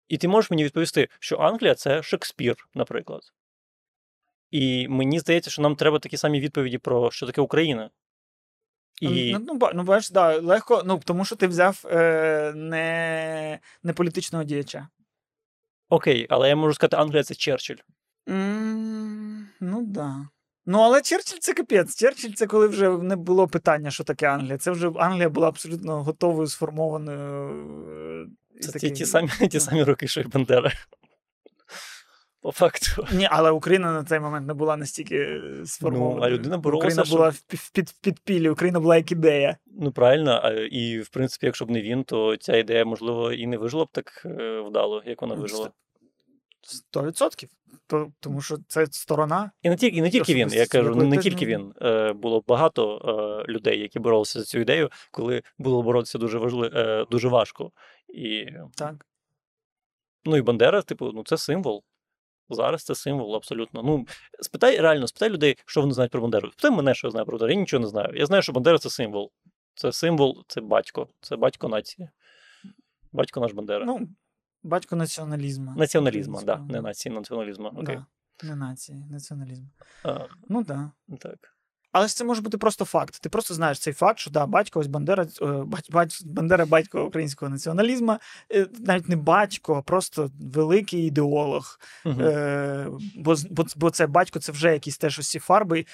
[0.08, 3.22] І ти можеш мені відповісти, що Англія це Шекспір, наприклад.
[4.52, 7.90] І мені здається, що нам треба такі самі відповіді про що таке Україна.
[9.02, 13.94] І Ну, ну, ну, бачиш, да, легко, ну, тому що ти взяв е, не, не
[13.94, 14.88] політичного діяча.
[15.90, 17.76] окей, але я можу сказати, Англія це Черчилль.
[18.30, 20.28] м ну, да.
[20.66, 21.96] Ну, але Черчилль це капець.
[21.96, 24.58] Черчилль це коли вже не було питання, що таке Англія.
[24.58, 27.50] Це вже Англія була абсолютно готовою, сформованою.
[27.90, 29.60] е, і Це ті, такий- ті, самі, ті ну.
[29.60, 30.72] самі роки, що й Бандера.
[32.42, 33.08] По факту.
[33.14, 36.20] Ні, але Україна на цей момент не була настільки е, сформована.
[36.20, 39.58] Ну, а людина боролася, Україна щоб- була в під, підпіллі, Україна була як ідея.
[39.66, 43.58] Ну, правильно, і в принципі, якщо б не він, то ця ідея, можливо, і не
[43.58, 45.72] вижила б так е, вдало, як вона вижила.
[46.62, 47.50] Сто відсотків.
[48.20, 49.52] Тому що це сторона.
[49.62, 51.74] І не тільки, і не тільки він, я кажу, не тільки він.
[51.82, 57.28] Е, було багато людей, які боролися за цю ідею, коли було боротися дуже важли, дуже
[57.28, 57.72] важко.
[58.10, 59.06] І, Так.
[60.26, 61.84] ну і Бандера, типу, ну це символ.
[62.56, 63.84] Зараз це символ, абсолютно.
[63.84, 64.06] Ну,
[64.42, 66.52] спитай реально, спитай людей, що вони знають про Бандеру.
[66.52, 67.52] Спитай мене, що я знаю про Бандеру.
[67.54, 68.14] Я нічого не знаю.
[68.16, 69.32] Я знаю, що Бандера це символ.
[69.76, 72.10] Це символ, це батько, це батько нації.
[73.12, 73.86] Батько наш Бандера.
[73.86, 74.08] Ну,
[74.64, 75.74] батько націоналізму.
[75.78, 77.68] Націоналізму, так, да, не нації, націоналізму.
[77.68, 77.96] Окей.
[77.96, 79.68] Да, не нації, націоналізму.
[80.04, 80.64] А, Ну.
[80.64, 80.92] Да.
[81.20, 81.56] так.
[81.92, 83.22] Але ж це може бути просто факт.
[83.22, 87.06] Ти просто знаєш цей факт, що да, батько ось Бандера, е, бать, бать, Бандера батько
[87.06, 88.18] українського націоналізму,
[88.54, 91.80] е, навіть не батько, а просто великий ідеолог.
[92.06, 92.22] Мгм.
[92.22, 95.86] Е, бо, бо, бо це батько, це вже якісь теж ці фарби.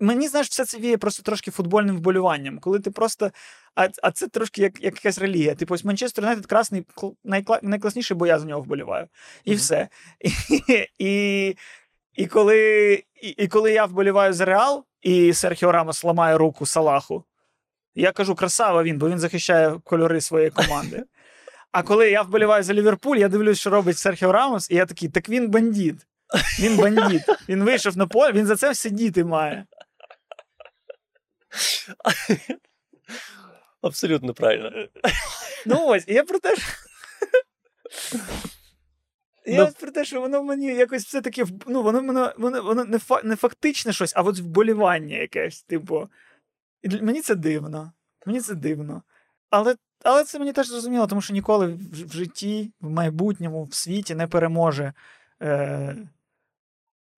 [0.00, 3.30] Мені знаєш, все це віє просто трошки футбольним вболіванням, коли ти просто.
[3.74, 5.54] А, а це трошки як, як якась релігія.
[5.54, 6.86] Типу, ось Манчестер Юнайтед красний,
[7.24, 9.06] найкла, найкласніший, бо я за нього вболіваю.
[9.44, 9.58] І Мгм.
[9.58, 9.88] все.
[10.50, 11.56] І, і,
[12.14, 12.92] і, коли,
[13.22, 17.24] і, і коли я вболіваю за Реал, і Серхіо Рамос ламає руку Салаху,
[17.94, 21.04] я кажу, красава він, бо він захищає кольори своєї команди.
[21.72, 25.08] А коли я вболіваю за Ліверпуль, я дивлюсь, що робить Серхіо Рамос, і я такий,
[25.08, 25.96] так він бандит.
[26.60, 27.22] Він бандит.
[27.48, 29.66] Він вийшов на поле, він за це сидіти має.
[33.82, 34.70] Абсолютно правильно.
[35.66, 36.66] Ну ось, і я про те, що.
[39.46, 39.72] Я Ну.
[39.80, 43.36] про те, що воно мені якось все-таки ну, воно воно, воно, воно не, фа, не
[43.36, 45.62] фактичне щось, а от вболівання якесь.
[45.62, 46.08] Типу.
[46.82, 47.92] І мені це дивно.
[48.26, 49.02] Мені це дивно.
[49.50, 53.74] Але, але це мені теж зрозуміло, тому що ніколи в, в житті, в майбутньому, в
[53.74, 54.92] світі не переможе
[55.40, 55.96] е,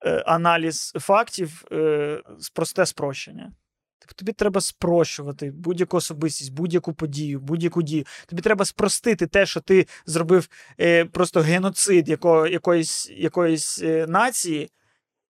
[0.04, 2.22] е, аналіз фактів е,
[2.54, 3.52] просте спрощення.
[3.98, 8.04] Тобто тобі треба спрощувати будь-яку особистість, будь-яку подію, будь-яку дію.
[8.26, 10.48] Тобі треба спростити те, що ти зробив
[10.80, 14.70] е, просто геноцид яко, якоїсь, якоїсь е, нації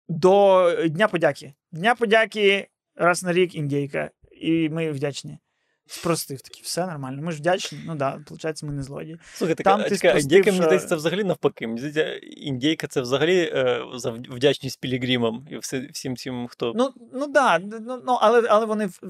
[0.09, 1.55] до Дня подяки.
[1.73, 4.11] Дня подяки раз на рік індійка,
[4.41, 5.39] і ми вдячні.
[5.87, 7.22] Спростив такий, все нормально.
[7.22, 7.78] Ми ж вдячні.
[7.87, 9.18] Ну так, да, виходить, ми не злодії.
[9.34, 11.66] Слухай, Там така, ти така спростив, індійка, мені що- здається, це взагалі навпаки.
[11.66, 16.72] Мені здається, індійка це взагалі е, за вдячність пілігримам і всі, всім цим, хто.
[16.76, 19.01] Ну, ну да, ну, ну, але, але вони в,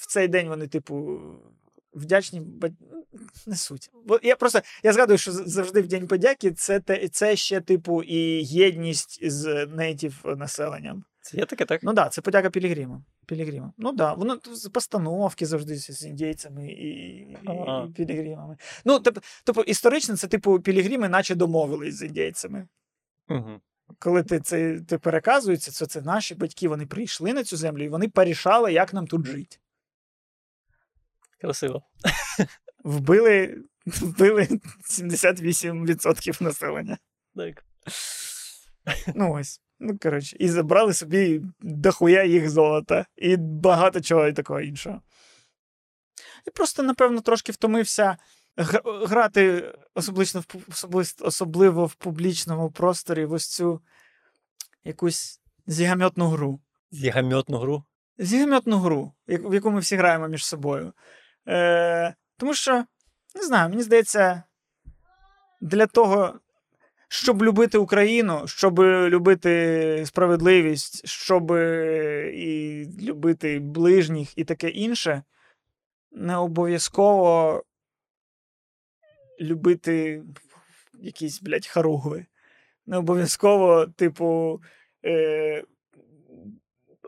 [0.00, 1.20] в цей день вони, типу,
[1.94, 2.42] вдячні,
[3.46, 3.90] не суть.
[4.06, 6.80] Бо я просто я згадую, що завжди в День подяки це,
[7.12, 11.04] це ще, типу, і єдність з нейтів населенням.
[11.22, 11.82] Це є таке, так?
[11.82, 13.04] Ну да, це подяка Пілігримам.
[13.26, 13.72] Пілігримам.
[13.78, 17.86] Ну да, воно з- постановки завжди з, індійцями і, і, Ага.
[17.88, 18.56] і пілігримами.
[18.84, 22.68] Ну, тобто, тобто, історично, це, типу, пілігрими, наче домовились з індійцями.
[23.28, 23.60] Угу.
[23.98, 27.88] Коли ти це ти переказується, це, це наші батьки, вони прийшли на цю землю і
[27.88, 29.56] вони порішали, як нам тут жити.
[31.40, 31.82] Красиво.
[32.84, 34.48] Вбили, вбили
[34.90, 36.98] 78% населення.
[37.36, 37.64] Так.
[39.14, 39.60] Ну ось.
[39.84, 45.00] Ну, коротше, і забрали собі дохуя їх золота і багато чого і такого іншого.
[46.46, 48.16] і просто, напевно, трошки втомився
[48.84, 53.80] грати особливо в, особливо, особливо в публічному просторі в ось цю
[54.84, 56.60] якусь зігамьотну гру.
[56.90, 57.84] Зігамьотну гру.
[58.18, 60.92] Зігамьотну гру, в яку ми всі граємо між собою.
[61.48, 62.84] Е, тому що,
[63.34, 64.42] не знаю, мені здається,
[65.60, 66.40] для того,
[67.12, 71.50] щоб любити Україну, щоб любити справедливість, щоб
[72.34, 75.22] і любити ближніх і таке інше,
[76.12, 77.62] не обов'язково
[79.40, 80.22] любити
[80.94, 82.26] якісь, блядь, харугви.
[82.86, 84.60] Не обов'язково, типу,
[85.04, 85.64] е,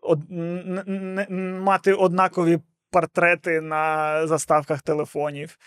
[0.03, 0.83] од, н,
[1.31, 5.59] н, мати однакові портрети на заставках телефонів.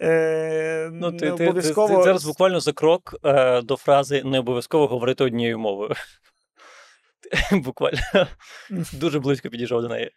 [0.00, 4.38] Е, Ну, не ти, ти, ти, ти зараз буквально за крок е, до фрази не
[4.38, 5.94] обов'язково говорити однією мовою.
[7.52, 8.00] Буквально
[8.92, 10.10] дуже близько підійшов до неї.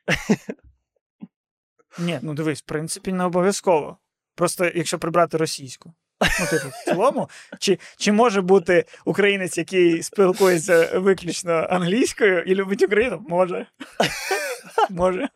[1.99, 3.97] Ні, ну дивись, в принципі, не обов'язково.
[4.35, 5.93] Просто якщо прибрати російську.
[6.39, 12.83] Ну, типу, в цілому, чи, чи може бути українець, який спілкується виключно англійською і любить
[12.83, 13.25] Україну?
[13.29, 13.65] Може.
[14.89, 15.29] Може.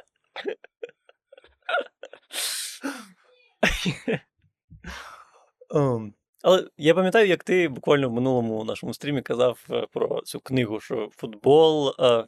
[5.74, 10.40] Ем, Але я пам'ятаю, як ти буквально в минулому нашому стрімі казав е, про цю
[10.40, 12.26] книгу, що футбол е,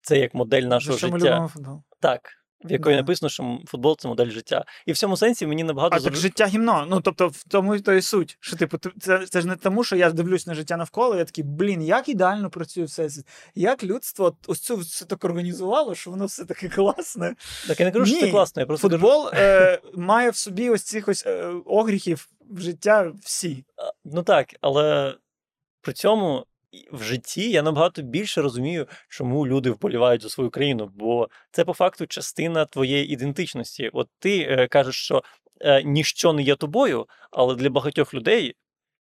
[0.00, 1.30] це як модель нашого що ми життя.
[1.30, 1.82] любимо футбол?
[2.00, 2.30] Так,
[2.64, 3.02] в якої Да.
[3.02, 4.64] написано, що футбол це модель життя.
[4.86, 6.86] І в цьому сенсі мені набагато А так зру- життя гімно.
[6.90, 8.36] Ну, тобто, в тому і то і суть.
[8.40, 11.44] Що, типу, це, це ж не тому, що я дивлюсь на життя навколо, я такий,
[11.44, 13.10] блін, як ідеально працює все.
[13.10, 13.22] це.
[13.54, 17.34] Як людство ось цю все так організувало, що воно все таке класне.
[17.68, 18.60] Так я не кажу, що це Ні, класно.
[18.60, 23.12] Я просто кажу, Футбол е, має в собі ось цих ось е, огріхів в життя
[23.22, 23.64] всі.
[24.04, 25.14] ну так, але
[25.80, 26.46] при цьому
[26.92, 31.72] в житті я набагато більше розумію, чому люди вболівають за свою країну, бо це по
[31.74, 33.90] факту частина твоєї ідентичності.
[33.92, 35.22] От ти е, кажеш, що
[35.60, 38.54] е, ніщо не є тобою, але для багатьох людей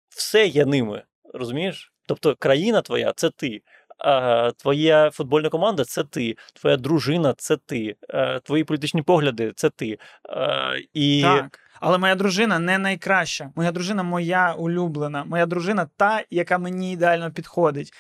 [0.09, 1.03] все є ними.
[1.34, 1.93] Розумієш?
[2.07, 3.62] Тобто країна твоя це ти.
[4.04, 9.70] А, твоя футбольна команда це ти, твоя дружина це ти, е, твої політичні погляди це
[9.70, 9.97] ти.
[10.30, 11.60] Е, і Так.
[11.80, 13.52] Але моя дружина не найкраща.
[13.56, 15.24] Моя дружина моя улюблена.
[15.24, 17.93] Моя дружина та, яка мені ідеально підходить.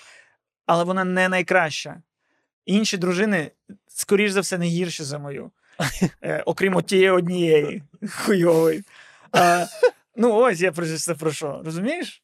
[0.65, 2.01] Але вона не найкраща.
[2.65, 3.51] Інші дружини,
[3.87, 5.51] скоріш за все, не гірші за мою.
[6.23, 8.83] Е, окрім тієї однієї хуйової.
[9.31, 9.65] А,
[10.15, 11.61] ну, ось я про це про що.
[11.65, 12.23] Розумієш?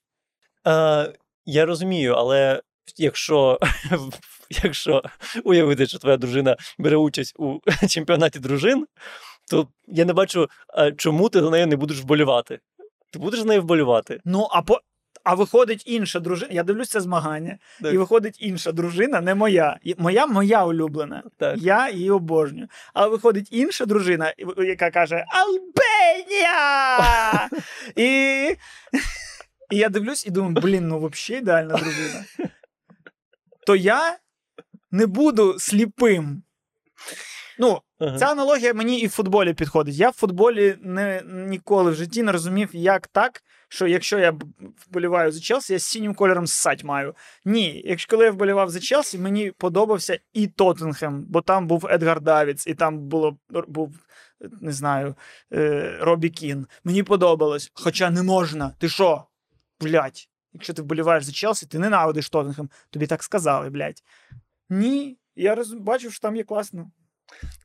[0.68, 1.14] Е,
[1.46, 2.62] я розумію, але
[2.98, 3.60] якщо,
[4.64, 5.04] якщо
[5.44, 7.60] уявити, що твоя дружина бере участь у
[7.90, 8.88] чемпіонаті дружин,
[9.52, 10.48] то я не бачу,
[10.98, 12.60] чому ти за нею не будеш вболівати.
[13.14, 14.20] Ти будеш за нею вболівати.
[14.26, 14.80] Ну, а по.
[15.24, 16.52] А виходить інша дружина.
[16.54, 17.94] Я дивлюсь це змагання, Так.
[17.94, 19.78] і виходить інша дружина, не моя.
[19.98, 21.24] Моя моя улюблена.
[21.38, 21.58] Так.
[21.58, 22.68] Я її обожнюю.
[22.94, 26.60] Але виходить інша дружина, яка каже Албенія!
[27.96, 28.06] і...
[29.72, 32.26] і я дивлюсь і думаю, блін, ну взагалі ідеальна дружина.
[33.68, 34.18] То я
[34.91, 36.43] не буду сліпим.
[37.59, 38.18] Ну, Ага.
[38.18, 39.95] Ця аналогія мені і в футболі підходить.
[39.95, 44.34] Я в футболі не, ніколи в житті не розумів, як так, що якщо я
[44.88, 47.15] вболіваю за Челсі, я синім кольором ссать маю.
[47.45, 52.22] Ні, якщо коли я вболівав за Челсі, мені подобався і Тоттенхем, бо там був Едгар
[52.22, 53.38] Давіц, і там було
[53.68, 53.95] був.
[54.61, 55.15] Не знаю,
[55.53, 56.68] е, Робі Кін.
[56.84, 57.72] Мені подобалось.
[57.74, 58.74] Хоча не можна.
[58.80, 59.24] Ти що?
[59.82, 62.70] Блять, якщо ти вболіваєш за Челсі, ти ненавидиш Тоттенхем.
[62.89, 64.04] Тобі так сказали, блять.
[64.70, 65.74] Ні, я роз...
[65.74, 66.91] бачив, що там є класно.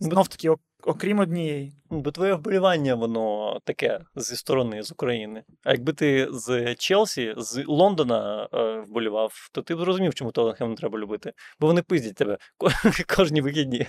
[0.01, 0.51] Знов таки,
[0.83, 1.72] окрім однієї.
[1.91, 5.45] Бо твоє вболівання, воно таке зі сторони, з України.
[5.62, 10.70] А якби ти з Челсі, з Лондона е, вболівав, то ти б зрозумів, чому Тоттенхем
[10.70, 11.33] не треба любити.
[11.61, 12.39] Бо вони пиздять тебе
[13.16, 13.87] кожні вихідні.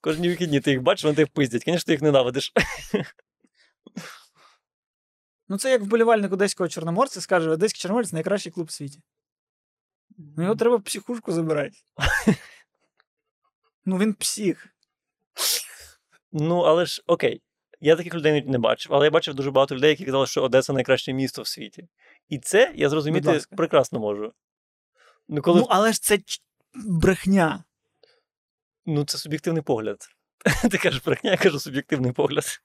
[0.00, 1.62] Кожні вихідні ти їх бачиш, вони тебе пиздять.
[1.64, 2.52] Звісно, ти їх ненавидиш.
[5.48, 9.02] Ну, це як вболівальник одеського чорноморця скаже: Одеський чорноморець найкращий клуб в світі.
[10.18, 11.76] Ну, його треба психушку забирати.
[13.84, 14.68] Ну, він псих.
[16.32, 17.42] Ну, але ж окей.
[17.80, 20.72] Я таких людей не бачив, але я бачив дуже багато людей, які казали, що Одеса
[20.72, 21.88] найкраще місто в світі.
[22.28, 24.32] І це я зрозуміти прекрасно можу.
[25.28, 26.18] Ну, коли Ну, але ж це
[26.74, 27.64] брехня.
[28.86, 30.08] Ну, це суб'єктивний погляд.
[30.70, 32.60] Ти кажеш брехня, я кажу суб'єктивний погляд.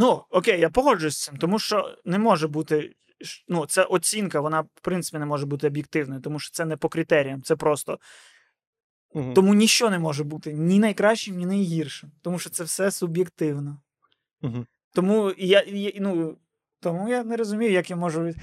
[0.00, 2.94] Ну, окей, я погоджуюсь з цим, тому що не може бути.
[3.48, 6.88] Ну, це оцінка, вона, в принципі, не може бути об'єктивною, тому що це не по
[6.88, 7.98] критеріям, це просто.
[9.14, 9.34] Мгм.
[9.34, 13.80] Тому ніщо не може бути ні найкращим, ні найгіршим, тому що це все суб'єктивно.
[14.42, 14.66] Мгм.
[14.92, 16.38] Тому я, я, ну,
[16.80, 18.36] тому я не розумію, як я можу від-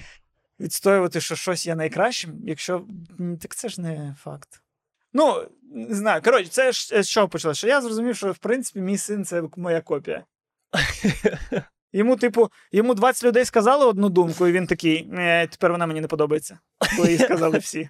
[0.60, 2.88] відстоювати, що щось є найкращим, якщо
[3.42, 4.62] так це ж не факт.
[5.14, 6.22] Ну, не знаю.
[6.22, 7.58] Коротше, це ж з чого почалося?
[7.58, 10.26] Що я зрозумів, що в принципі мій син це моя копія.
[11.94, 16.02] Йому, типу, йому 20 людей сказали одну думку, і він такий, е, тепер вона мені
[16.02, 16.60] не подобається.
[16.98, 17.90] Бо її сказали всі.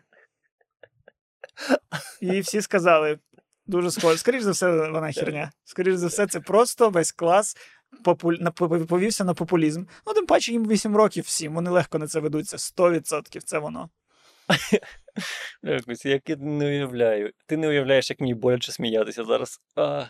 [2.21, 3.19] І всі сказали,
[3.65, 4.17] дуже схоже.
[4.17, 5.51] Скоріше за все, вона херня.
[5.63, 7.57] Скоріше за все, це просто весь клас
[8.03, 8.35] популь...
[8.39, 9.85] на- повівся на популізм.
[10.07, 12.57] Ну, тим паче, їм 8 років всім, вони легко на це ведуться.
[12.57, 13.89] 100% це воно.
[15.63, 17.31] Я не уявляю.
[17.45, 19.61] Ти не уявляєш, як мені боляче сміятися зараз.
[19.75, 20.05] А.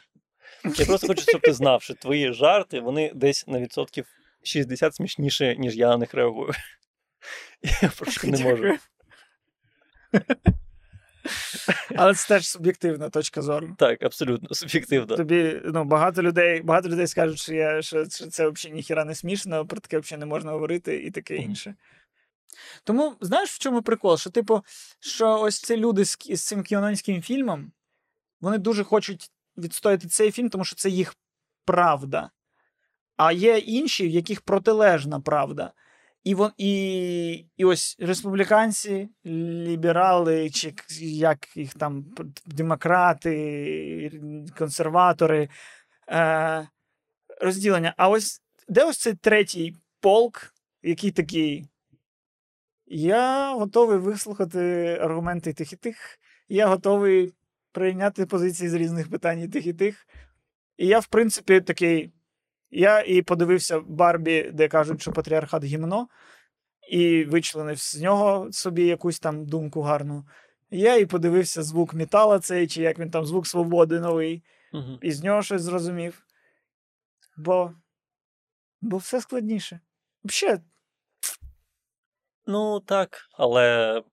[0.64, 4.06] Я просто хочу, щоб ти знав, що твої жарти, вони десь на відсотків
[4.44, 6.54] 60 смішніше, ніж я на них реагую.
[7.82, 8.78] Я просто не можу.
[11.96, 13.76] Але це теж суб'єктивна точка зору.
[13.78, 15.16] Так, абсолютно суб'єктивно.
[15.16, 19.16] Тобі ну, багато людей, багато людей скажуть, що, я, що, що це взагалі ніхіра не
[19.16, 21.76] смішно, про таке взагалі не можна говорити і таке інше.
[22.84, 24.18] Тому знаєш, в чому прикол?
[24.18, 24.62] Що, типу,
[25.00, 27.72] що ось ці люди з, з цим кіанонським фільмом,
[28.42, 31.16] вони дуже хочуть відстояти цей фільм, тому що це їх
[31.66, 32.30] правда.
[33.18, 35.74] А є інші, в яких протилежна правда.
[36.24, 42.06] І, вон, і, і ось республіканці, ліберали, чи як їх там,
[42.46, 44.22] демократи,
[44.58, 45.50] консерватори,
[46.10, 46.68] е,
[47.42, 47.94] розділення.
[47.98, 50.54] А ось де ось цей третій полк,
[50.84, 51.68] який такий.
[52.88, 56.20] Я готовий вислухати аргументи тих і тих.
[56.50, 57.34] Я готовий
[57.76, 60.08] прийняти позиції з різних питань і тих і тих.
[60.78, 62.12] І я, в принципі, такий.
[62.72, 66.08] Я і подивився Барбі, де кажуть, що патріархат гімно,
[66.92, 70.26] і вичленив з нього собі якусь там думку гарну.
[70.72, 75.00] Я і подивився звук метала цей, чи як він там, звук свободи новий, Мгм.
[75.02, 76.26] і з нього щось зрозумів.
[77.38, 77.74] Бо,
[78.82, 79.80] бо все складніше.
[80.24, 80.60] Взагалі,
[82.48, 84.04] Ну, так, але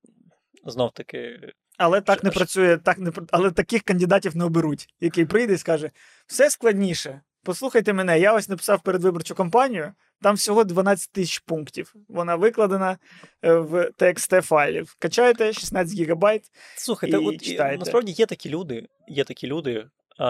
[0.64, 1.52] знов таки.
[1.78, 5.90] Але так не працює, так не, але таких кандидатів не оберуть, який прийде і скаже:
[6.26, 7.20] все складніше.
[7.44, 9.92] Послухайте мене, я ось написав передвиборчу кампанію,
[10.22, 11.94] там всього 12 тисяч пунктів.
[12.08, 12.98] Вона викладена
[13.42, 14.96] е, в TXT файлів.
[14.98, 16.42] Качаєте 16 гігабайт,
[16.76, 17.78] Слухайте, І от і, читайте.
[17.78, 19.86] насправді є такі люди, є такі люди.
[20.18, 20.24] А,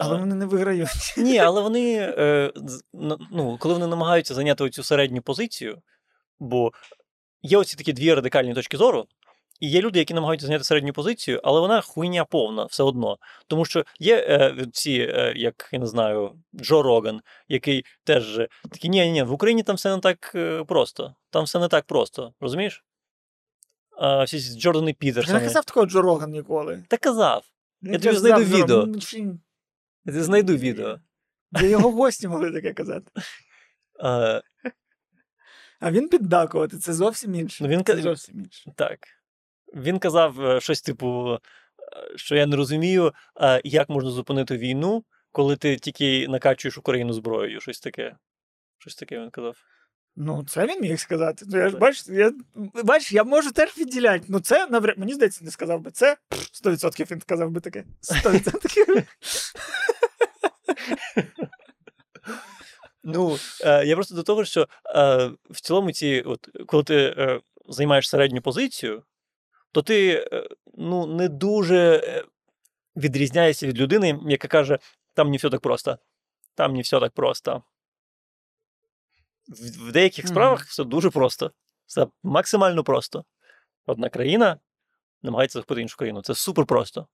[0.00, 0.88] але вони не виграють.
[1.16, 2.52] Ні, але вони, е,
[3.32, 5.82] ну, коли вони намагаються зайняти цю середню позицію,
[6.38, 6.72] бо
[7.42, 9.06] є оці такі дві радикальні точки зору,
[9.60, 13.18] і є люди, які намагаються зайняти середню позицію, але вона хуйня повна все одно.
[13.46, 18.40] Тому що є е, ці, е, як я не знаю, Джо Роган, який теж
[18.70, 21.14] такий, ні, ні, ні, в Україні там все не так е, просто.
[21.30, 22.84] Там все не так просто, розумієш?
[24.00, 26.84] А, всі ці Джордани Я не казав такого Джо Роган ніколи.
[26.88, 27.44] Та казав.
[27.82, 28.86] Він Я тобі казав, знайду Джо- відео.
[28.86, 29.38] ну,
[30.04, 30.98] Я знайду відео.
[31.50, 33.10] Де його гості могли таке казати.
[34.00, 34.40] А,
[35.80, 37.64] А він піддакувати, це зовсім інше.
[37.64, 38.72] Ну, він це зовсім інше.
[38.76, 38.98] Так.
[39.74, 41.38] Він казав е, щось типу, е,
[42.16, 43.12] що я не розумію,
[43.64, 47.60] як можна зупинити війну, коли ти тільки накачуєш Україну зброєю.
[47.60, 48.16] Щось таке.
[48.78, 49.56] Щось таке він казав.
[50.20, 51.44] Ну, це він міг сказати.
[51.48, 52.32] Ну, я бачиш, я,
[52.84, 54.24] бачиш, я можу теж відділяти.
[54.28, 55.90] Ну, це навряд, мені здається, не сказав би.
[55.90, 57.84] Це пф, 100% він сказав би таке.
[58.02, 59.04] 100%.
[63.04, 67.40] Ну, е, я просто до того, що е, в цілому, ці, от, коли ти е,
[67.68, 69.02] займаєш середню позицію,
[69.72, 72.24] то ти е, ну, не дуже е,
[72.96, 74.78] відрізняєшся від людини, яка каже:
[75.14, 75.98] там не все так просто.
[76.54, 77.62] Там не все так просто.
[79.48, 80.32] В, в деяких Мгм.
[80.34, 81.52] справах все дуже просто.
[81.86, 83.24] Все максимально просто.
[83.86, 84.58] Одна країна
[85.22, 86.22] намагається захопити іншу країну.
[86.22, 87.06] Це супер просто.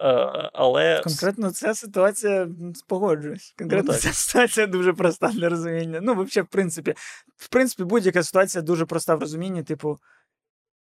[0.00, 3.54] Е, але Конкретно ця ситуація м, погоджуюсь.
[3.58, 6.00] Конкретно Ну, ця ситуація дуже проста для розуміння.
[6.02, 6.94] Ну, взагалі, в принципі,
[7.36, 9.62] в принципі, будь-яка ситуація дуже проста в розумінні.
[9.62, 9.98] Типу,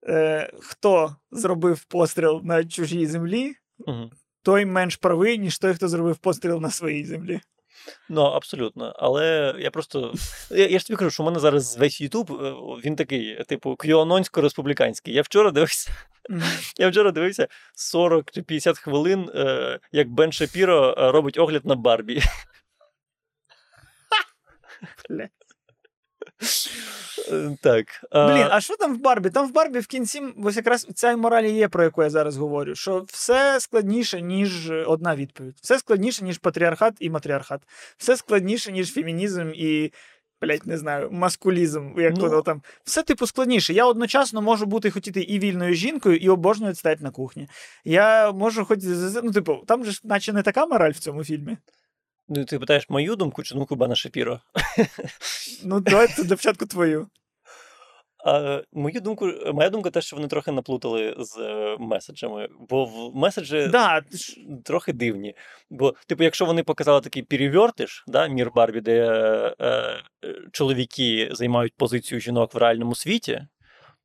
[0.08, 3.56] е, хто зробив постріл на чужій землі,
[3.88, 4.12] Мгм.
[4.44, 7.42] той менш правий, ніж той, хто зробив постріл на своїй землі.
[8.10, 8.94] Ну, абсолютно.
[8.96, 10.14] Але я просто.
[10.50, 12.54] Я, я ж тобі кажу, що в мене зараз весь Ютуб, е,
[12.86, 15.10] він такий, типу, QAnonсько-республіканський.
[15.12, 15.92] Я вчора дивився,
[16.78, 21.76] я вчора дивився 40 чи 50 хвилин, е, як Бен Шапіро е, робить огляд на
[21.76, 22.22] Барбі.
[27.32, 27.86] Е, Так.
[28.16, 29.30] е, Блін, а що там в Барбі?
[29.30, 32.76] Там в Барбі в кінці ось якраз ця мораль є, про яку я зараз говорю.
[32.76, 35.56] Що все складніше, ніж одна відповідь.
[35.62, 37.62] Все складніше, ніж патріархат і матріархат.
[37.98, 39.92] Все складніше, ніж фемінізм і.
[40.42, 42.22] Блять, не знаю, маскулізм, як Ну.
[42.24, 42.62] воно там.
[42.84, 43.74] Все, типу, складніше.
[43.74, 47.48] Я одночасно можу бути хотіти і вільною жінкою, і обожнювати стояти на кухні.
[47.86, 48.80] Я можу хоч.
[49.24, 51.58] Ну, типу, там же ж наче не така мораль в цьому фільмі.
[52.28, 54.40] Ну, ти питаєш мою думку чи думку Бена Шапіро?
[55.64, 57.08] Ну, давай для початку твою.
[58.26, 63.16] А, мою думку, моя думка те, що вони трохи наплутали з е, меседжами, бо в
[63.16, 64.02] меседжі Да,
[64.64, 65.36] трохи дивні.
[65.70, 70.04] Бо, типу, якщо вони показали такий перевертиш, да, мір Барбі, де е, е,
[70.52, 73.48] чоловіки займають позицію жінок в реальному світі,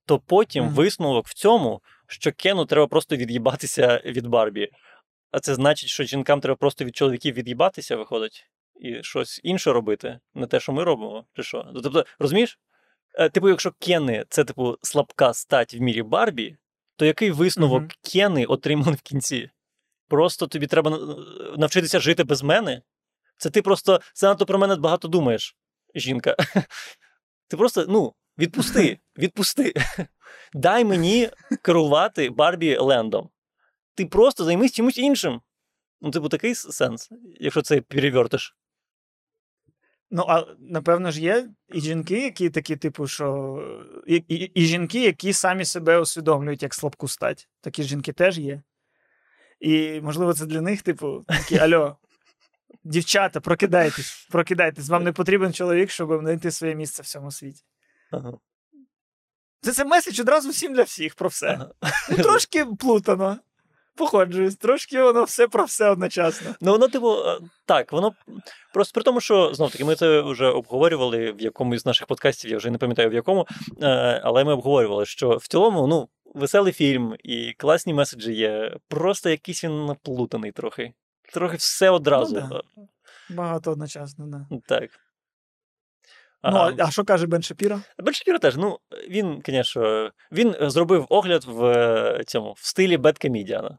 [0.07, 0.75] то потім Мгм.
[0.75, 4.69] висновок в цьому, що Кену треба просто від'їбатися від Барбі.
[5.31, 8.47] А це значить, що жінкам треба просто від чоловіків від'їбатися, виходить,
[8.81, 11.71] і щось інше робити, не те, що ми робимо, чи що?
[11.75, 12.59] Ну, Тобто, розумієш?
[13.15, 16.57] Е, Типу, якщо Кени це, типу, слабка стать в мірі Барбі,
[16.97, 17.91] то який висновок Мгм.
[18.13, 19.51] Кени отримав в кінці?
[20.09, 21.17] Просто тобі треба
[21.57, 22.83] навчитися жити без мене?
[23.37, 25.57] Це ти просто занадто про мене багато думаєш,
[25.95, 26.37] жінка.
[27.49, 29.75] Ти просто, ну, відпусти, відпусти.
[30.53, 31.31] Дай мені
[31.63, 33.31] керувати Барбі Лендом.
[33.95, 35.41] Ти просто займись чимось іншим.
[36.01, 37.11] Ну, типу, такий сенс,
[37.41, 38.57] якщо це перевертиш.
[40.11, 43.59] Ну, а напевно ж є і жінки, які такі, типу, що.
[44.07, 47.49] І, і, і жінки, які самі себе усвідомлюють як слабку стать.
[47.61, 48.63] Такі жінки теж є.
[49.61, 51.97] І, можливо, це для них, типу, такі альо.
[52.85, 54.89] Дівчата, прокидайтесь, прокидайтесь.
[54.89, 57.63] Вам не потрібен чоловік, щоб знайти своє місце в цьому світі.
[58.11, 58.33] Ага.
[59.61, 61.47] Це це меседж одразу всім для всіх про все.
[61.47, 61.73] Ага.
[62.11, 63.39] Ну, трошки плутано.
[64.01, 66.55] Походжуюсь, трошки воно все про все одночасно.
[66.61, 68.13] Ну, воно, типу, е, так, воно
[68.73, 72.51] просто при тому, що знов таки, ми це вже обговорювали в якомусь з наших подкастів,
[72.51, 73.47] я вже не пам'ятаю в якому,
[73.83, 78.77] е, але ми обговорювали, що в цілому, ну, веселий фільм і класні меседжі є.
[78.89, 80.93] Просто якийсь він наплутаний трохи.
[81.33, 82.35] Трохи все одразу.
[82.35, 82.83] Ну, да.
[83.35, 84.47] Багато одночасно, да.
[84.67, 84.91] Так.
[86.43, 87.81] Ну, а, а що каже Бен Шапіро?
[87.99, 88.79] Бен Шапіро теж, ну,
[89.09, 93.79] він, звісно, він зробив огляд в е, цьому в стилі BadComedian а.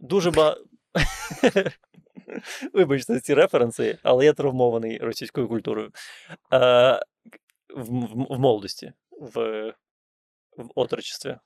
[0.00, 0.56] Дуже ба.
[2.72, 5.92] Вибачте ці референси, але я травмований російською культурою.
[6.52, 7.02] Е,
[7.76, 9.34] В, в, в молодості, в,
[10.56, 11.36] в отрочестві.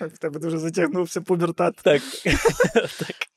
[0.00, 1.76] В тебе дуже затягнувся пубертат.
[1.76, 2.02] Так.
[2.98, 3.31] так.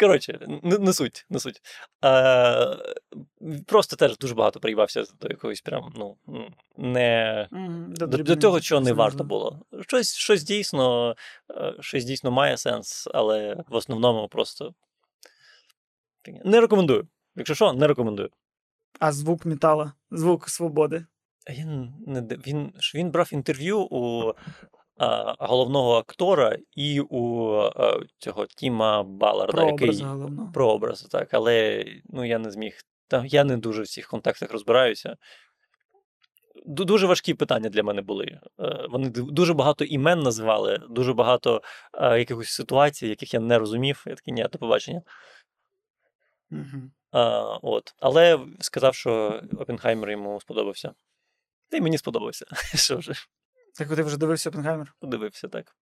[0.00, 1.62] Коротше, не, суть, не суть.
[2.00, 2.76] А,
[3.66, 6.16] просто теж дуже багато приїбався до якогось прям, ну,
[6.76, 7.48] не.
[7.88, 9.60] До, до того, чого не варто було.
[9.80, 11.16] Щось, щось дійсно,
[11.50, 14.74] е, щось дійсно має сенс, але в основному просто.
[16.44, 17.08] Не рекомендую.
[17.36, 18.30] Якщо що, не рекомендую.
[18.98, 21.06] А звук метала, звук свободи.
[21.46, 24.32] А Він, не, він, він брав інтерв'ю у
[25.38, 27.54] головного актора і у
[28.18, 30.52] цього Тіма Баларда, Про який головного.
[30.52, 31.34] про образ, так.
[31.34, 32.80] Але ну, я не зміг.
[33.24, 35.16] Я не дуже в цих контактах розбираюся.
[36.66, 38.24] Дуже важкі питання для мене були.
[38.60, 41.62] Е, Вони дуже багато імен назвали, дуже багато
[41.94, 44.04] е, якихось ситуацій, яких я не розумів.
[44.06, 45.02] Я такий, ні, до побачення.
[46.50, 46.92] Мгм.
[47.12, 47.94] А, от.
[48.00, 50.92] Але сказав, що Опенхаймер йому сподобався.
[51.68, 52.46] Та й мені сподобався.
[52.74, 53.12] Що вже,
[53.88, 54.94] Так ти вже дивився Оппенгеймер?
[55.00, 55.76] подивився так.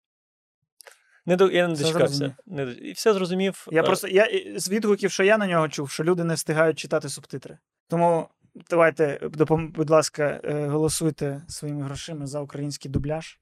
[1.26, 2.36] Не до, я не Все дочекався.
[2.46, 3.68] Не, до- і все зрозумів.
[3.72, 4.28] Я Е, просто я
[4.60, 7.58] з відгуків, що я на нього чув, що люди не встигають читати субтитри.
[7.88, 8.30] Тому
[8.70, 13.40] давайте, допом- будь ласка, е, голосуйте своїми грошима за український дубляж,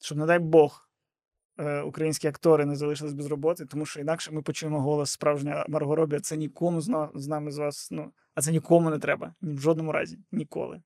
[0.00, 0.88] щоб, не дай Бог,
[1.58, 5.96] е, українські актори не залишились без роботи, тому що інакше ми почуємо голос справжнього Марго
[5.96, 9.34] Робі, а це нікому з, з нами з вас, ну, а це нікому не треба.
[9.40, 10.18] Ні в жодному разі.
[10.32, 10.82] Ніколи.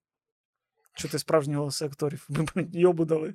[0.95, 2.26] Чути справжні голоси акторів.
[2.28, 3.34] Ви б йобу дали.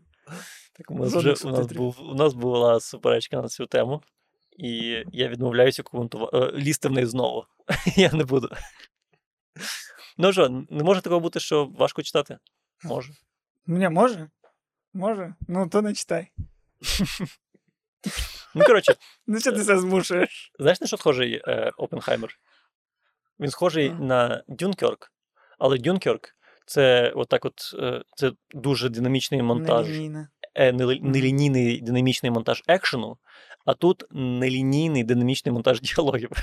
[0.74, 4.04] Так, у нас, вже, у, нас був, у нас була суперечка на цю тему,
[4.58, 7.46] і я відмовляюся коментувати е, лізти в неї знову.
[7.96, 8.50] я не буду.
[10.18, 12.38] Ну що, не може такого бути, що важко читати?
[12.84, 13.14] Може.
[13.68, 14.30] Ні, може?
[14.94, 15.36] Може?
[15.48, 16.32] Ну, то не читай.
[18.56, 18.96] Ну, коротше,
[19.28, 20.52] Ну, що ти це змушуєш?
[20.60, 22.40] знаєш, на що схожий е, Опенхаймер?
[23.40, 25.12] Він схожий на Дюнкерк,
[25.60, 26.37] але Дюнкерк
[26.68, 29.88] це отак от, е, це дуже динамічний монтаж.
[30.56, 33.18] Е, нелінійний динамічний монтаж екшену,
[33.66, 36.30] а тут нелінійний динамічний монтаж діалогів.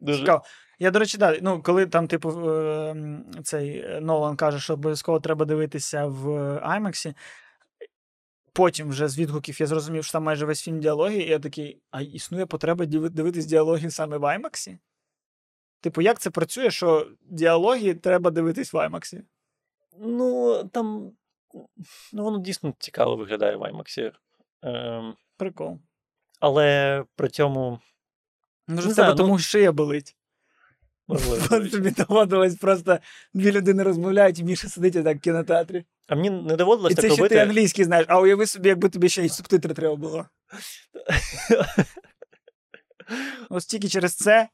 [0.00, 0.20] Дуже...
[0.20, 0.42] Цікаво.
[0.78, 2.94] Я, до речі, да, ну, коли там, типу, е,
[3.44, 7.14] цей е, Нолан каже, що обов'язково треба дивитися в IMAX,
[8.52, 11.82] потім вже з відгуків я зрозумів, що там майже весь фільм діалоги, і я такий,
[11.90, 14.76] а існує потреба дивитись діалоги саме в IMAX?
[15.80, 19.22] Типу, як це працює, що діалоги треба дивитись в IMAX?
[19.98, 21.12] Ну, там.
[22.12, 24.12] Ну, воно дійсно цікаво виглядає в IMAX.
[24.62, 25.78] Ем, Прикол.
[26.40, 27.80] але при цьому.
[28.68, 30.16] Не в тебе ну- тому шия болить.
[31.08, 31.68] Можливо.
[31.68, 32.98] Тобі доводилось просто
[33.34, 35.84] дві людини розмовляють, і Міша сидить так в кінотеатрі.
[36.06, 37.34] А мені не доводилось І так це ще робити.
[37.34, 40.26] ти англійський знаєш, а уяви собі, якби тобі ще й субтитри треба було.
[43.50, 44.48] Ось тільки через це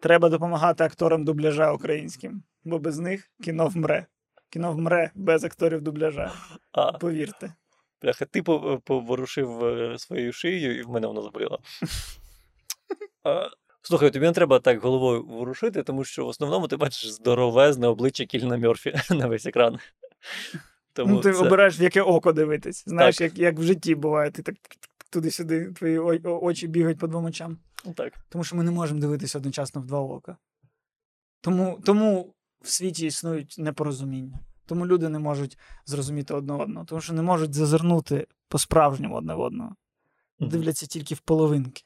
[0.00, 4.06] Треба допомагати акторам дубляжа українським, бо без них кіно вмре.
[4.50, 6.32] Кіно вмре без акторів дубляжа.
[6.72, 7.54] А, Повірте.
[8.02, 8.42] бляха, ти
[8.84, 11.58] поворушив е, своєю шиєю, і в мене вона заболіла.
[13.24, 13.48] А,
[13.82, 18.24] Слухай, тобі не треба так головою ворушити, тому що в основному ти бачиш здоровезне обличчя
[18.24, 19.78] Кільна Мьорфі на весь екран.
[20.92, 21.38] Тому ну, ти це...
[21.38, 22.84] обираєш, в яке око дивитись.
[22.86, 23.24] Знаєш, Так.
[23.24, 24.54] як, як в житті буває, ти так
[25.10, 27.58] туди-сюди, твої очі бігають по двом очам.
[27.96, 28.12] Так.
[28.28, 30.36] Тому що ми не можемо дивитися одночасно в два ока.
[31.40, 34.40] Тому, тому в світі існують непорозуміння.
[34.66, 39.40] Тому люди не можуть зрозуміти одне одного, тому що не можуть зазирнути по-справжньому одне в
[39.40, 39.76] одного.
[40.38, 40.50] Мгм.
[40.50, 41.82] Дивляться тільки в половинки.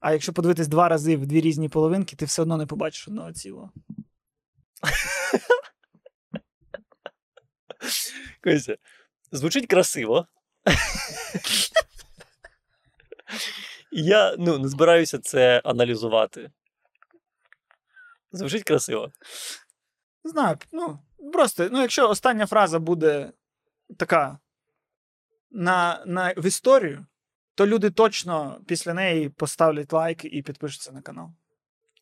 [0.00, 3.32] А якщо подивитись два рази в дві різні половинки, ти все одно не побачиш одного
[3.32, 3.72] цілого.
[9.32, 10.26] Звучить красиво.
[13.92, 16.50] Я ну, не збираюся це аналізувати.
[18.32, 19.12] Звучить красиво.
[20.24, 20.98] Не знаю, ну,
[21.32, 23.32] просто, ну, якщо остання фраза буде
[23.98, 24.38] така
[25.50, 27.06] на, на, в історію,
[27.54, 31.30] то люди точно після неї поставлять лайк і підпишуться на канал.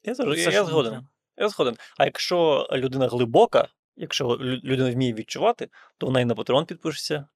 [0.02, 1.08] Я, Все, я, я згоден.
[1.36, 1.76] Я згоден.
[1.98, 7.28] А якщо людина глибока, якщо людина вміє відчувати, то вона і на Patreon підпишеться.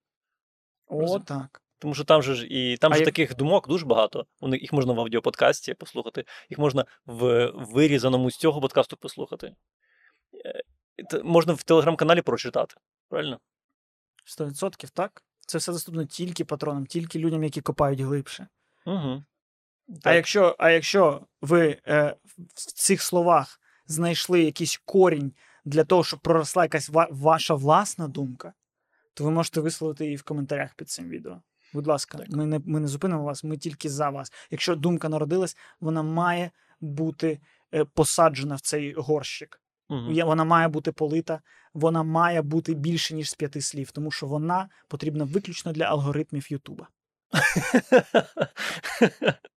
[0.87, 1.61] О, так.
[1.79, 4.27] Тому що там же ж і там А же як- таких думок дуже багато.
[4.41, 9.55] Вони, їх можна в аудіоподкасті послухати, їх можна в вирізаному з цього подкасту послухати.
[10.47, 10.63] Е,
[11.25, 12.75] Можна в телеграм-каналі прочитати.
[13.09, 13.39] Правильно?
[14.25, 15.23] 100% так.
[15.47, 18.49] Це все доступно тільки патронам, тільки людям, які копають глибше.
[18.87, 19.23] Угу.
[20.05, 22.17] А якщо, а якщо ви е,
[22.55, 25.33] в цих словах знайшли якийсь корінь
[25.65, 28.53] для того, щоб проросла якась ва- ваша власна думка,
[29.15, 31.43] то ви можете висловити її в коментарях під цим відео.
[31.73, 32.31] Будь ласка, Так.
[32.31, 34.33] ми не, ми не зупинимо вас, ми тільки за вас.
[34.51, 36.51] Якщо думка народилась, вона має
[36.81, 37.41] бути
[37.75, 39.61] е, посаджена в цей горщик.
[39.89, 40.27] Угу.
[40.27, 41.41] Вона має бути полита,
[41.75, 46.53] вона має бути більше, ніж з п'яти слів, тому що вона потрібна виключно для алгоритмів
[46.53, 46.89] Ютуба.